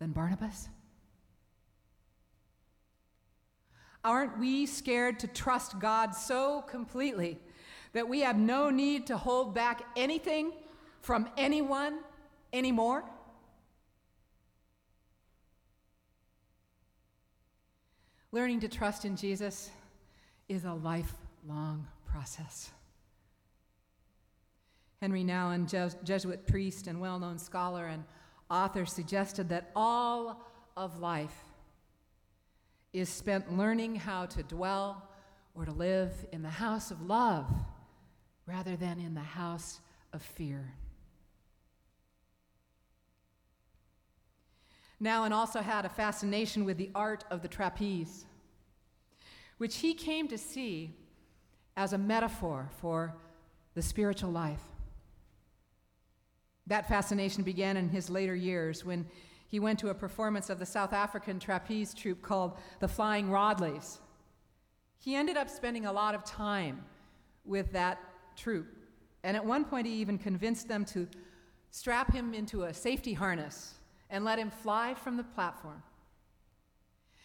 than 0.00 0.10
Barnabas? 0.10 0.68
Aren't 4.02 4.40
we 4.40 4.66
scared 4.66 5.20
to 5.20 5.28
trust 5.28 5.78
God 5.78 6.16
so 6.16 6.62
completely 6.62 7.38
that 7.92 8.08
we 8.08 8.22
have 8.22 8.36
no 8.36 8.70
need 8.70 9.06
to 9.06 9.16
hold 9.16 9.54
back 9.54 9.82
anything 9.94 10.50
from 11.06 11.28
anyone 11.36 12.00
anymore? 12.52 13.04
Learning 18.32 18.58
to 18.58 18.66
trust 18.66 19.04
in 19.04 19.14
Jesus 19.14 19.70
is 20.48 20.64
a 20.64 20.72
lifelong 20.72 21.86
process. 22.10 22.72
Henri 25.00 25.22
Nouwen, 25.22 25.68
Jesuit 26.02 26.44
priest 26.48 26.88
and 26.88 27.00
well 27.00 27.20
known 27.20 27.38
scholar 27.38 27.86
and 27.86 28.02
author, 28.50 28.84
suggested 28.84 29.48
that 29.50 29.70
all 29.76 30.44
of 30.76 30.98
life 30.98 31.44
is 32.92 33.08
spent 33.08 33.56
learning 33.56 33.94
how 33.94 34.26
to 34.26 34.42
dwell 34.42 35.08
or 35.54 35.66
to 35.66 35.72
live 35.72 36.12
in 36.32 36.42
the 36.42 36.48
house 36.48 36.90
of 36.90 37.00
love 37.00 37.48
rather 38.44 38.74
than 38.74 38.98
in 38.98 39.14
the 39.14 39.20
house 39.20 39.78
of 40.12 40.20
fear. 40.20 40.74
Nouwen 45.02 45.32
also 45.32 45.60
had 45.60 45.84
a 45.84 45.90
fascination 45.90 46.64
with 46.64 46.78
the 46.78 46.90
art 46.94 47.24
of 47.30 47.42
the 47.42 47.48
trapeze, 47.48 48.24
which 49.58 49.76
he 49.76 49.92
came 49.92 50.26
to 50.28 50.38
see 50.38 50.94
as 51.76 51.92
a 51.92 51.98
metaphor 51.98 52.70
for 52.80 53.14
the 53.74 53.82
spiritual 53.82 54.30
life. 54.30 54.62
That 56.66 56.88
fascination 56.88 57.42
began 57.42 57.76
in 57.76 57.90
his 57.90 58.08
later 58.08 58.34
years 58.34 58.84
when 58.84 59.06
he 59.48 59.60
went 59.60 59.78
to 59.80 59.90
a 59.90 59.94
performance 59.94 60.50
of 60.50 60.58
the 60.58 60.66
South 60.66 60.92
African 60.92 61.38
trapeze 61.38 61.94
troupe 61.94 62.22
called 62.22 62.58
the 62.80 62.88
Flying 62.88 63.30
Rodleighs. 63.30 63.98
He 64.98 65.14
ended 65.14 65.36
up 65.36 65.48
spending 65.48 65.86
a 65.86 65.92
lot 65.92 66.14
of 66.14 66.24
time 66.24 66.82
with 67.44 67.70
that 67.72 68.00
troupe, 68.34 68.66
and 69.22 69.36
at 69.36 69.44
one 69.44 69.64
point 69.64 69.86
he 69.86 69.92
even 69.94 70.18
convinced 70.18 70.66
them 70.66 70.84
to 70.86 71.06
strap 71.70 72.12
him 72.12 72.34
into 72.34 72.64
a 72.64 72.74
safety 72.74 73.12
harness 73.12 73.75
and 74.10 74.24
let 74.24 74.38
him 74.38 74.50
fly 74.50 74.94
from 74.94 75.16
the 75.16 75.24
platform. 75.24 75.82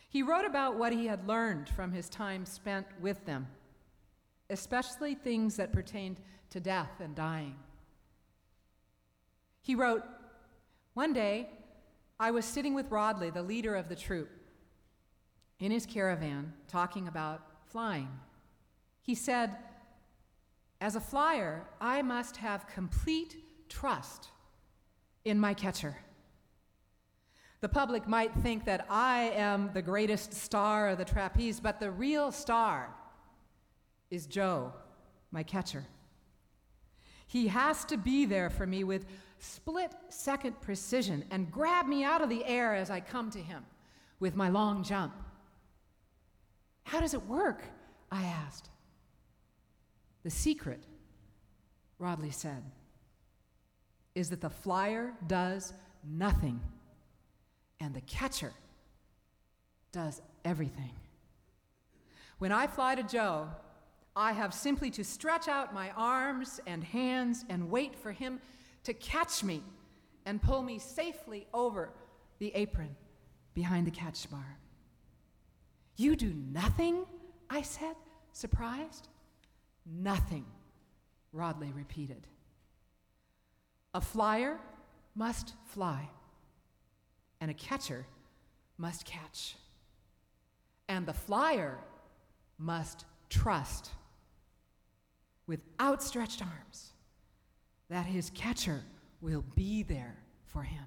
He 0.10 0.24
wrote 0.24 0.46
about 0.46 0.78
what 0.78 0.92
he 0.92 1.06
had 1.06 1.28
learned 1.28 1.70
from 1.70 1.92
his 1.92 2.10
time 2.10 2.46
spent 2.46 2.86
with 3.00 3.26
them, 3.26 3.48
especially 4.50 5.16
things 5.16 5.56
that 5.56 5.72
pertained 5.72 6.20
to 6.50 6.60
death 6.60 7.00
and 7.00 7.16
dying. 7.16 7.56
He 9.62 9.76
wrote, 9.76 10.04
One 10.96 11.14
day, 11.14 11.50
I 12.20 12.32
was 12.32 12.46
sitting 12.46 12.74
with 12.74 12.92
Rodleigh, 12.92 13.32
the 13.32 13.42
leader 13.42 13.76
of 13.76 13.88
the 13.88 13.96
troop, 13.96 14.30
in 15.60 15.72
his 15.72 15.86
caravan, 15.86 16.54
talking 16.68 17.08
about 17.08 17.42
flying. 17.66 18.10
He 19.02 19.16
said, 19.16 19.56
As 20.82 20.96
a 20.96 21.00
flyer, 21.00 21.64
I 21.80 22.02
must 22.02 22.38
have 22.38 22.68
complete 22.68 23.38
trust 23.70 24.30
in 25.24 25.40
my 25.40 25.54
catcher. 25.54 25.96
The 27.62 27.70
public 27.70 28.08
might 28.08 28.34
think 28.34 28.66
that 28.66 28.88
I 28.90 29.32
am 29.36 29.70
the 29.74 29.84
greatest 29.84 30.34
star 30.34 30.90
of 30.90 30.98
the 30.98 31.06
trapeze, 31.06 31.60
but 31.60 31.80
the 31.80 31.92
real 31.92 32.32
star 32.32 32.90
is 34.10 34.26
Joe, 34.26 34.74
my 35.32 35.44
catcher. 35.44 35.86
He 37.28 37.48
has 37.48 37.86
to 37.86 37.98
be 37.98 38.26
there 38.26 38.50
for 38.50 38.66
me 38.66 38.84
with 38.84 39.06
split 39.38 39.94
second 40.10 40.60
precision 40.60 41.24
and 41.30 41.52
grab 41.52 41.86
me 41.86 42.04
out 42.04 42.22
of 42.22 42.30
the 42.30 42.44
air 42.46 42.74
as 42.74 42.90
I 42.90 43.00
come 43.00 43.30
to 43.32 43.40
him 43.40 43.64
with 44.20 44.36
my 44.36 44.50
long 44.50 44.84
jump. 44.84 45.14
How 46.84 47.00
does 47.00 47.14
it 47.14 47.26
work? 47.28 47.64
I 48.12 48.24
asked. 48.24 48.70
The 50.24 50.32
secret, 50.32 50.84
Rodleigh 52.00 52.32
said, 52.32 52.64
is 54.16 54.32
that 54.32 54.42
the 54.42 54.50
flyer 54.50 55.14
does 55.28 55.74
nothing 56.04 56.60
and 57.82 57.94
the 57.94 58.02
catcher 58.02 58.54
does 59.92 60.22
everything. 60.46 60.92
When 62.38 62.52
I 62.52 62.68
fly 62.68 62.96
to 62.96 63.04
Joe, 63.04 63.50
I 64.16 64.32
have 64.34 64.54
simply 64.54 64.92
to 64.92 65.04
stretch 65.04 65.48
out 65.48 65.74
my 65.74 65.90
arms 65.92 66.62
and 66.68 66.84
hands 66.84 67.44
and 67.50 67.70
wait 67.70 67.96
for 67.96 68.12
him 68.12 68.40
to 68.84 68.94
catch 68.94 69.44
me 69.44 69.64
and 70.26 70.42
pull 70.42 70.62
me 70.62 70.80
safely 70.80 71.48
over 71.54 71.90
the 72.40 72.54
apron 72.56 72.96
behind 73.54 73.88
the 73.88 73.92
catch 73.92 74.30
bar. 74.30 74.58
You 75.98 76.16
do 76.16 76.34
nothing? 76.52 77.06
I 77.50 77.64
said, 77.64 77.96
surprised. 78.32 79.08
Nothing, 79.86 80.46
Rodleigh 81.34 81.74
repeated. 81.76 82.28
A 83.94 84.02
flyer 84.02 84.60
must 85.16 85.54
fly, 85.66 86.10
and 87.42 87.52
a 87.52 87.56
catcher 87.56 88.06
must 88.78 89.04
catch. 89.04 89.56
And 90.88 91.06
the 91.06 91.14
flyer 91.14 91.78
must 92.58 93.06
trust 93.30 93.90
with 95.48 95.62
outstretched 95.80 96.42
arms 96.42 96.92
that 97.90 98.06
his 98.06 98.30
catcher 98.30 98.84
will 99.20 99.44
be 99.56 99.84
there 99.84 100.16
for 100.46 100.64
him. 100.64 100.86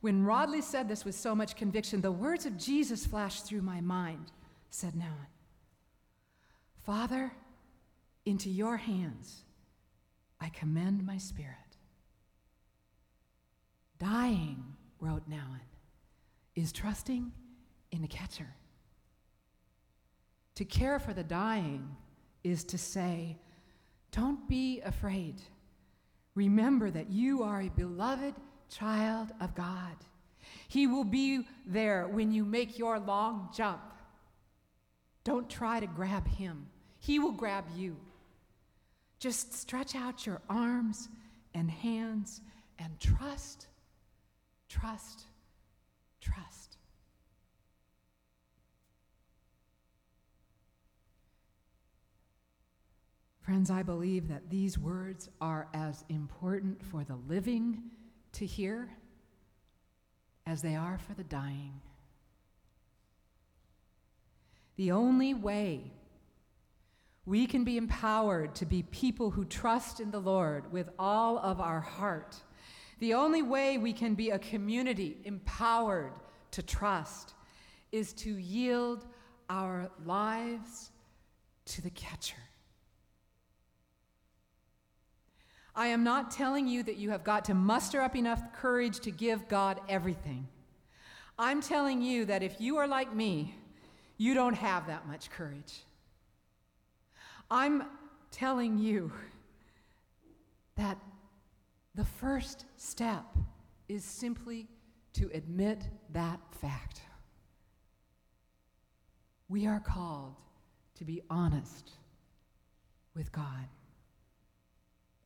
When 0.00 0.24
Rodleigh 0.24 0.62
said 0.62 0.88
this 0.88 1.04
with 1.04 1.14
so 1.14 1.34
much 1.34 1.56
conviction, 1.56 2.00
the 2.00 2.12
words 2.12 2.46
of 2.46 2.56
Jesus 2.56 3.06
flashed 3.06 3.46
through 3.46 3.62
my 3.62 3.80
mind, 3.80 4.32
said 4.70 4.94
Nouwen. 4.94 5.30
Father, 6.84 7.32
into 8.24 8.48
your 8.48 8.76
hands 8.76 9.42
I 10.40 10.48
commend 10.50 11.04
my 11.04 11.18
spirit. 11.18 11.56
Dying, 13.98 14.62
wrote 15.00 15.28
Nouwen, 15.28 15.60
is 16.54 16.72
trusting 16.72 17.32
in 17.92 18.04
a 18.04 18.08
catcher. 18.08 18.48
To 20.56 20.64
care 20.64 20.98
for 20.98 21.12
the 21.12 21.22
dying 21.22 21.96
is 22.42 22.64
to 22.64 22.78
say, 22.78 23.36
Don't 24.12 24.48
be 24.48 24.80
afraid. 24.80 25.40
Remember 26.34 26.90
that 26.90 27.10
you 27.10 27.42
are 27.42 27.62
a 27.62 27.68
beloved 27.68 28.34
child 28.68 29.32
of 29.40 29.54
God. 29.54 29.96
He 30.68 30.86
will 30.86 31.04
be 31.04 31.46
there 31.66 32.08
when 32.08 32.32
you 32.32 32.44
make 32.44 32.78
your 32.78 32.98
long 32.98 33.48
jump. 33.54 33.80
Don't 35.24 35.48
try 35.48 35.80
to 35.80 35.86
grab 35.86 36.26
him, 36.26 36.66
he 36.98 37.18
will 37.18 37.32
grab 37.32 37.64
you. 37.74 37.96
Just 39.18 39.54
stretch 39.54 39.94
out 39.94 40.26
your 40.26 40.40
arms 40.48 41.08
and 41.54 41.70
hands 41.70 42.42
and 42.78 42.98
trust, 43.00 43.66
trust, 44.68 45.24
trust. 46.20 46.76
Friends, 53.40 53.70
I 53.70 53.84
believe 53.84 54.28
that 54.28 54.50
these 54.50 54.76
words 54.76 55.30
are 55.40 55.68
as 55.72 56.04
important 56.08 56.84
for 56.84 57.04
the 57.04 57.16
living 57.28 57.80
to 58.32 58.44
hear 58.44 58.90
as 60.46 60.62
they 60.62 60.74
are 60.74 60.98
for 60.98 61.14
the 61.14 61.24
dying. 61.24 61.80
The 64.76 64.90
only 64.90 65.32
way 65.32 65.92
we 67.24 67.46
can 67.46 67.64
be 67.64 67.76
empowered 67.76 68.54
to 68.56 68.66
be 68.66 68.82
people 68.84 69.30
who 69.30 69.44
trust 69.44 70.00
in 70.00 70.10
the 70.10 70.20
Lord 70.20 70.72
with 70.72 70.88
all 70.98 71.38
of 71.38 71.60
our 71.60 71.80
heart. 71.80 72.36
The 72.98 73.14
only 73.14 73.42
way 73.42 73.78
we 73.78 73.92
can 73.92 74.14
be 74.14 74.30
a 74.30 74.38
community 74.38 75.18
empowered 75.24 76.12
to 76.52 76.62
trust 76.62 77.34
is 77.92 78.12
to 78.14 78.30
yield 78.30 79.06
our 79.50 79.90
lives 80.04 80.90
to 81.66 81.82
the 81.82 81.90
catcher. 81.90 82.36
I 85.74 85.88
am 85.88 86.02
not 86.02 86.30
telling 86.30 86.66
you 86.66 86.82
that 86.84 86.96
you 86.96 87.10
have 87.10 87.22
got 87.22 87.44
to 87.46 87.54
muster 87.54 88.00
up 88.00 88.16
enough 88.16 88.40
courage 88.54 89.00
to 89.00 89.10
give 89.10 89.46
God 89.46 89.78
everything. 89.88 90.48
I'm 91.38 91.60
telling 91.60 92.00
you 92.00 92.24
that 92.24 92.42
if 92.42 92.58
you 92.60 92.78
are 92.78 92.88
like 92.88 93.14
me, 93.14 93.54
you 94.16 94.32
don't 94.32 94.54
have 94.54 94.86
that 94.86 95.06
much 95.06 95.28
courage. 95.28 95.84
I'm 97.50 97.84
telling 98.30 98.78
you 98.78 99.12
that 100.76 100.96
the 101.96 102.04
first 102.04 102.66
step 102.76 103.24
is 103.88 104.04
simply 104.04 104.68
to 105.14 105.30
admit 105.32 105.88
that 106.12 106.38
fact. 106.60 107.00
We 109.48 109.66
are 109.66 109.80
called 109.80 110.34
to 110.96 111.04
be 111.04 111.22
honest 111.30 111.90
with 113.14 113.32
God. 113.32 113.68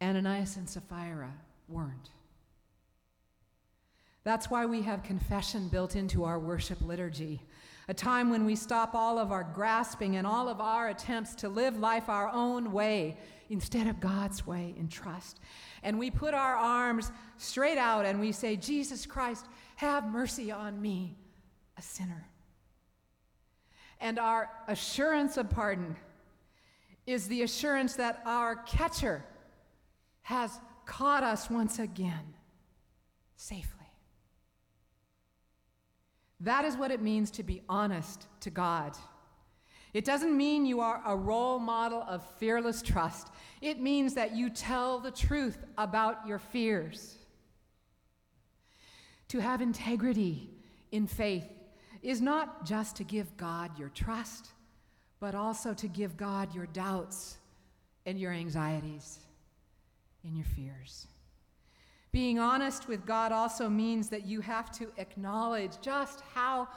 Ananias 0.00 0.56
and 0.56 0.68
Sapphira 0.68 1.32
weren't. 1.68 2.10
That's 4.22 4.50
why 4.50 4.66
we 4.66 4.82
have 4.82 5.02
confession 5.02 5.68
built 5.68 5.96
into 5.96 6.24
our 6.24 6.38
worship 6.38 6.80
liturgy, 6.82 7.40
a 7.90 7.94
time 7.94 8.30
when 8.30 8.44
we 8.46 8.54
stop 8.54 8.94
all 8.94 9.18
of 9.18 9.32
our 9.32 9.42
grasping 9.42 10.14
and 10.14 10.24
all 10.24 10.48
of 10.48 10.60
our 10.60 10.90
attempts 10.90 11.34
to 11.34 11.48
live 11.48 11.76
life 11.76 12.08
our 12.08 12.28
own 12.28 12.70
way 12.70 13.16
instead 13.48 13.88
of 13.88 13.98
God's 13.98 14.46
way 14.46 14.72
in 14.78 14.86
trust. 14.86 15.40
And 15.82 15.98
we 15.98 16.08
put 16.08 16.32
our 16.32 16.54
arms 16.54 17.10
straight 17.36 17.78
out 17.78 18.06
and 18.06 18.20
we 18.20 18.30
say, 18.30 18.54
Jesus 18.54 19.06
Christ, 19.06 19.46
have 19.74 20.06
mercy 20.06 20.52
on 20.52 20.80
me, 20.80 21.16
a 21.76 21.82
sinner. 21.82 22.28
And 23.98 24.20
our 24.20 24.48
assurance 24.68 25.36
of 25.36 25.50
pardon 25.50 25.96
is 27.08 27.26
the 27.26 27.42
assurance 27.42 27.94
that 27.94 28.22
our 28.24 28.54
catcher 28.54 29.24
has 30.22 30.60
caught 30.86 31.24
us 31.24 31.50
once 31.50 31.80
again 31.80 32.34
safely. 33.34 33.79
That 36.40 36.64
is 36.64 36.76
what 36.76 36.90
it 36.90 37.02
means 37.02 37.30
to 37.32 37.42
be 37.42 37.62
honest 37.68 38.26
to 38.40 38.50
God. 38.50 38.96
It 39.92 40.04
doesn't 40.04 40.36
mean 40.36 40.66
you 40.66 40.80
are 40.80 41.02
a 41.04 41.16
role 41.16 41.58
model 41.58 42.04
of 42.08 42.24
fearless 42.38 42.80
trust. 42.80 43.28
It 43.60 43.80
means 43.80 44.14
that 44.14 44.36
you 44.36 44.48
tell 44.48 45.00
the 45.00 45.10
truth 45.10 45.58
about 45.76 46.26
your 46.26 46.38
fears. 46.38 47.16
To 49.28 49.40
have 49.40 49.60
integrity 49.60 50.48
in 50.92 51.06
faith 51.06 51.46
is 52.02 52.20
not 52.20 52.64
just 52.64 52.96
to 52.96 53.04
give 53.04 53.36
God 53.36 53.78
your 53.78 53.90
trust, 53.90 54.52
but 55.18 55.34
also 55.34 55.74
to 55.74 55.88
give 55.88 56.16
God 56.16 56.54
your 56.54 56.66
doubts 56.66 57.36
and 58.06 58.18
your 58.18 58.32
anxieties 58.32 59.18
and 60.24 60.36
your 60.36 60.46
fears. 60.46 61.06
Being 62.12 62.38
honest 62.38 62.88
with 62.88 63.06
God 63.06 63.30
also 63.30 63.68
means 63.68 64.08
that 64.08 64.26
you 64.26 64.40
have 64.40 64.70
to 64.72 64.90
acknowledge 64.96 65.80
just 65.80 66.22
how 66.34 66.68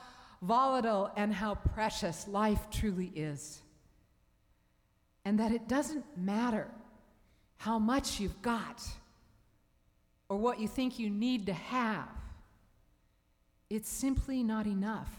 volatile 0.42 1.12
and 1.16 1.34
how 1.34 1.56
precious 1.56 2.28
life 2.28 2.70
truly 2.70 3.12
is. 3.16 3.62
And 5.26 5.40
that 5.40 5.52
it 5.52 5.68
doesn't 5.68 6.06
matter 6.18 6.68
how 7.58 7.80
much 7.80 8.20
you've 8.20 8.42
got 8.42 8.84
or 10.30 10.38
what 10.38 10.60
you 10.60 10.68
think 10.68 11.00
you 11.00 11.10
need 11.10 11.46
to 11.48 11.54
have. 11.54 12.10
It's 13.70 13.90
simply 13.90 14.44
not 14.44 14.68
enough 14.68 15.10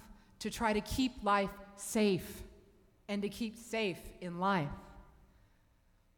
to 0.40 0.50
try 0.50 0.72
to 0.72 0.80
keep 0.82 1.24
life 1.24 1.50
safe 1.76 2.42
and 3.08 3.22
to 3.22 3.28
keep 3.28 3.56
safe 3.58 3.98
in 4.20 4.38
life. 4.38 4.68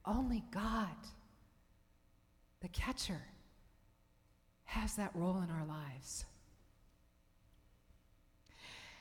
Only 0.05 0.43
God 0.51 0.97
the 2.61 2.69
catcher 2.69 3.21
has 4.67 4.97
that 4.97 5.11
role 5.15 5.43
in 5.43 5.51
our 5.51 5.65
lives. 5.67 6.25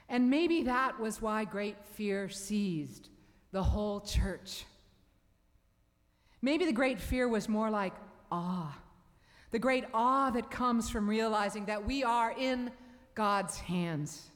And 0.08 0.30
maybe 0.30 0.64
that 0.64 1.00
was 1.00 1.22
why 1.22 1.46
great 1.46 1.78
fear 1.94 2.30
seized 2.30 3.10
the 3.52 3.64
whole 3.64 4.02
church. 4.02 4.66
Maybe 6.42 6.66
the 6.66 6.72
great 6.72 7.00
fear 7.00 7.28
was 7.28 7.50
more 7.50 7.70
like 7.70 7.94
awe. 8.32 8.78
The 9.52 9.60
great 9.60 9.86
awe 9.94 10.30
that 10.32 10.52
comes 10.52 10.90
from 10.90 11.10
realizing 11.10 11.66
that 11.66 11.86
we 11.86 12.04
are 12.04 12.36
in 12.38 12.72
God's 13.16 13.58
hands 13.58 14.30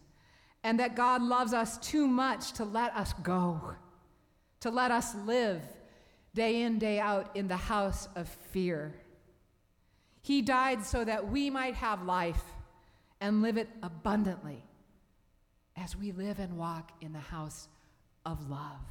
and 0.63 0.79
that 0.79 0.95
God 0.95 1.21
loves 1.21 1.53
us 1.53 1.77
too 1.77 2.07
much 2.07 2.53
to 2.53 2.65
let 2.65 2.95
us 2.95 3.13
go, 3.21 3.75
to 4.61 4.69
let 4.69 4.91
us 4.91 5.13
live 5.25 5.61
day 6.33 6.61
in, 6.63 6.79
day 6.79 6.99
out 6.99 7.35
in 7.35 7.47
the 7.47 7.57
house 7.57 8.07
of 8.15 8.27
fear. 8.51 8.93
He 10.21 10.41
died 10.41 10.85
so 10.85 11.03
that 11.03 11.29
we 11.29 11.49
might 11.49 11.75
have 11.75 12.03
life 12.03 12.43
and 13.21 13.41
live 13.41 13.57
it 13.57 13.69
abundantly 13.81 14.63
as 15.75 15.95
we 15.95 16.11
live 16.11 16.39
and 16.39 16.57
walk 16.57 16.91
in 17.01 17.13
the 17.13 17.19
house 17.19 17.67
of 18.25 18.49
love. 18.49 18.81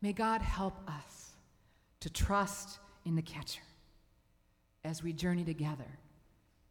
May 0.00 0.12
God 0.12 0.42
help 0.42 0.74
us 0.88 1.30
to 2.00 2.10
trust 2.10 2.78
in 3.04 3.16
the 3.16 3.22
catcher 3.22 3.62
as 4.84 5.02
we 5.02 5.12
journey 5.12 5.44
together 5.44 5.98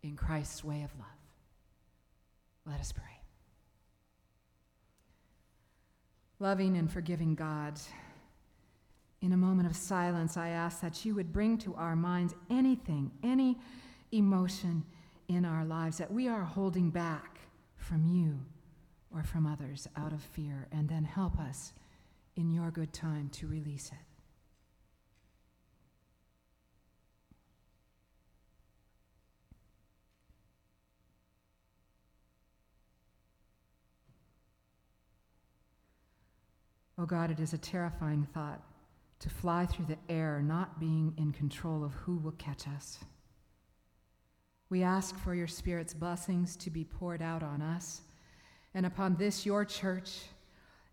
in 0.02 0.16
Christ's 0.16 0.64
way 0.64 0.84
of 0.84 0.98
love. 0.98 1.08
Let 2.66 2.80
us 2.80 2.92
pray. 2.92 3.04
Loving 6.40 6.78
and 6.78 6.92
forgiving 6.92 7.36
God, 7.36 7.80
in 9.28 9.34
a 9.34 9.38
moment 9.38 9.70
of 9.70 9.76
silence, 9.76 10.38
I 10.38 10.48
ask 10.48 10.80
that 10.80 11.04
you 11.04 11.14
would 11.16 11.34
bring 11.34 11.58
to 11.58 11.76
our 11.76 11.98
minds 11.98 12.34
anything, 12.50 13.12
any 13.22 13.58
emotion 14.14 14.86
in 15.28 15.44
our 15.44 15.66
lives 15.66 15.98
that 15.98 16.10
we 16.10 16.30
are 16.30 16.46
holding 16.46 16.90
back 16.90 17.40
from 17.76 18.06
you 18.06 18.40
or 19.14 19.24
from 19.24 19.46
others 19.46 19.86
out 19.98 20.14
of 20.14 20.22
fear, 20.22 20.70
and 20.72 20.88
then 20.88 21.04
help 21.04 21.38
us 21.40 21.74
in 22.38 22.50
your 22.50 22.72
good 22.72 22.94
time 22.94 23.28
to 23.34 23.48
release 23.48 23.88
it. 23.90 23.98
Oh 36.98 37.06
God, 37.06 37.30
it 37.30 37.42
is 37.42 37.52
a 37.52 37.58
terrifying 37.58 38.26
thought 38.34 38.62
to 39.20 39.30
fly 39.30 39.66
through 39.66 39.86
the 39.86 39.98
air 40.10 40.42
not 40.44 40.80
being 40.80 41.14
in 41.18 41.32
control 41.32 41.84
of 41.84 41.94
who 41.94 42.18
will 42.18 42.34
catch 42.34 42.68
us. 42.68 43.00
We 44.70 44.84
ask 44.84 45.18
for 45.20 45.34
your 45.34 45.48
Spirit's 45.48 45.94
blessings 45.94 46.56
to 46.58 46.70
be 46.70 46.84
poured 46.84 47.22
out 47.22 47.42
on 47.42 47.62
us 47.62 48.02
and 48.74 48.86
upon 48.86 49.16
this, 49.16 49.46
your 49.46 49.66
church, 49.66 50.20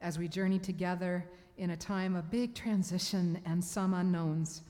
as 0.00 0.18
we 0.18 0.28
journey 0.28 0.58
together 0.58 1.28
in 1.58 1.70
a 1.70 1.76
time 1.76 2.16
of 2.16 2.30
big 2.30 2.54
transition 2.54 3.40
and 3.44 3.62
some 3.62 3.94
unknowns. 3.94 4.62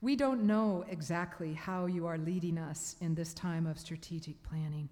We 0.00 0.16
don't 0.16 0.44
know 0.44 0.84
exactly 0.88 1.54
how 1.54 1.86
you 1.86 2.06
are 2.06 2.18
leading 2.18 2.58
us 2.58 2.96
in 3.00 3.14
this 3.14 3.34
time 3.34 3.66
of 3.66 3.78
strategic 3.78 4.42
planning. 4.42 4.88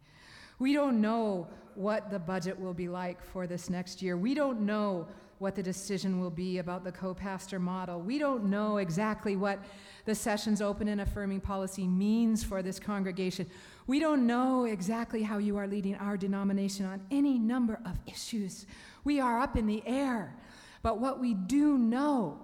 We 0.59 0.75
don't 0.75 1.01
know 1.01 1.49
what 1.75 2.11
the 2.11 2.19
budget 2.19 2.59
will 2.59 2.75
be 2.75 2.89
like 2.89 3.23
for 3.23 3.47
this 3.47 3.71
next 3.71 4.03
year. 4.03 4.17
We 4.17 4.35
don't 4.35 4.61
know 4.61 5.09
what 5.41 5.55
the 5.55 5.63
decision 5.63 6.21
will 6.21 6.31
be 6.31 6.59
about 6.59 6.85
the 6.85 6.93
co 6.93 7.15
pastor 7.15 7.59
model. 7.59 7.99
We 7.99 8.19
don't 8.19 8.45
know 8.45 8.77
exactly 8.77 9.37
what 9.37 9.59
the 10.05 10.15
sessions 10.15 10.61
open 10.61 10.87
and 10.87 11.01
affirming 11.01 11.41
policy 11.41 11.89
means 11.89 12.45
for 12.45 12.63
this 12.63 12.79
congregation. 12.79 13.47
We 13.87 14.01
don't 14.01 14.27
know 14.27 14.67
exactly 14.67 15.23
how 15.23 15.39
you 15.39 15.57
are 15.57 15.67
leading 15.67 15.95
our 15.97 16.19
denomination 16.19 16.85
on 16.85 17.01
any 17.11 17.39
number 17.39 17.81
of 17.87 17.99
issues. 18.07 18.67
We 19.03 19.19
are 19.19 19.41
up 19.41 19.57
in 19.57 19.67
the 19.67 19.83
air. 19.87 20.37
But 20.83 21.01
what 21.01 21.21
we 21.21 21.33
do 21.33 21.79
know 21.79 22.39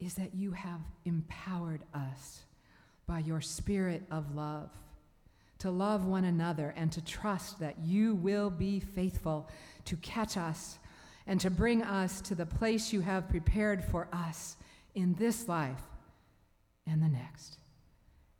is 0.00 0.14
that 0.14 0.34
you 0.34 0.50
have 0.50 0.80
empowered 1.04 1.84
us 1.94 2.40
by 3.06 3.20
your 3.20 3.40
spirit 3.40 4.02
of 4.10 4.34
love 4.34 4.70
to 5.62 5.70
love 5.70 6.04
one 6.04 6.24
another 6.24 6.74
and 6.76 6.90
to 6.90 7.00
trust 7.00 7.60
that 7.60 7.76
you 7.84 8.16
will 8.16 8.50
be 8.50 8.80
faithful 8.80 9.48
to 9.84 9.94
catch 9.98 10.36
us 10.36 10.80
and 11.26 11.40
to 11.40 11.50
bring 11.50 11.82
us 11.82 12.20
to 12.22 12.34
the 12.34 12.46
place 12.46 12.92
you 12.92 13.00
have 13.00 13.28
prepared 13.28 13.84
for 13.84 14.08
us 14.12 14.56
in 14.94 15.14
this 15.14 15.48
life 15.48 15.82
and 16.86 17.02
the 17.02 17.08
next. 17.08 17.58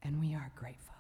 And 0.03 0.21
we 0.21 0.35
are 0.35 0.51
grateful. 0.57 0.92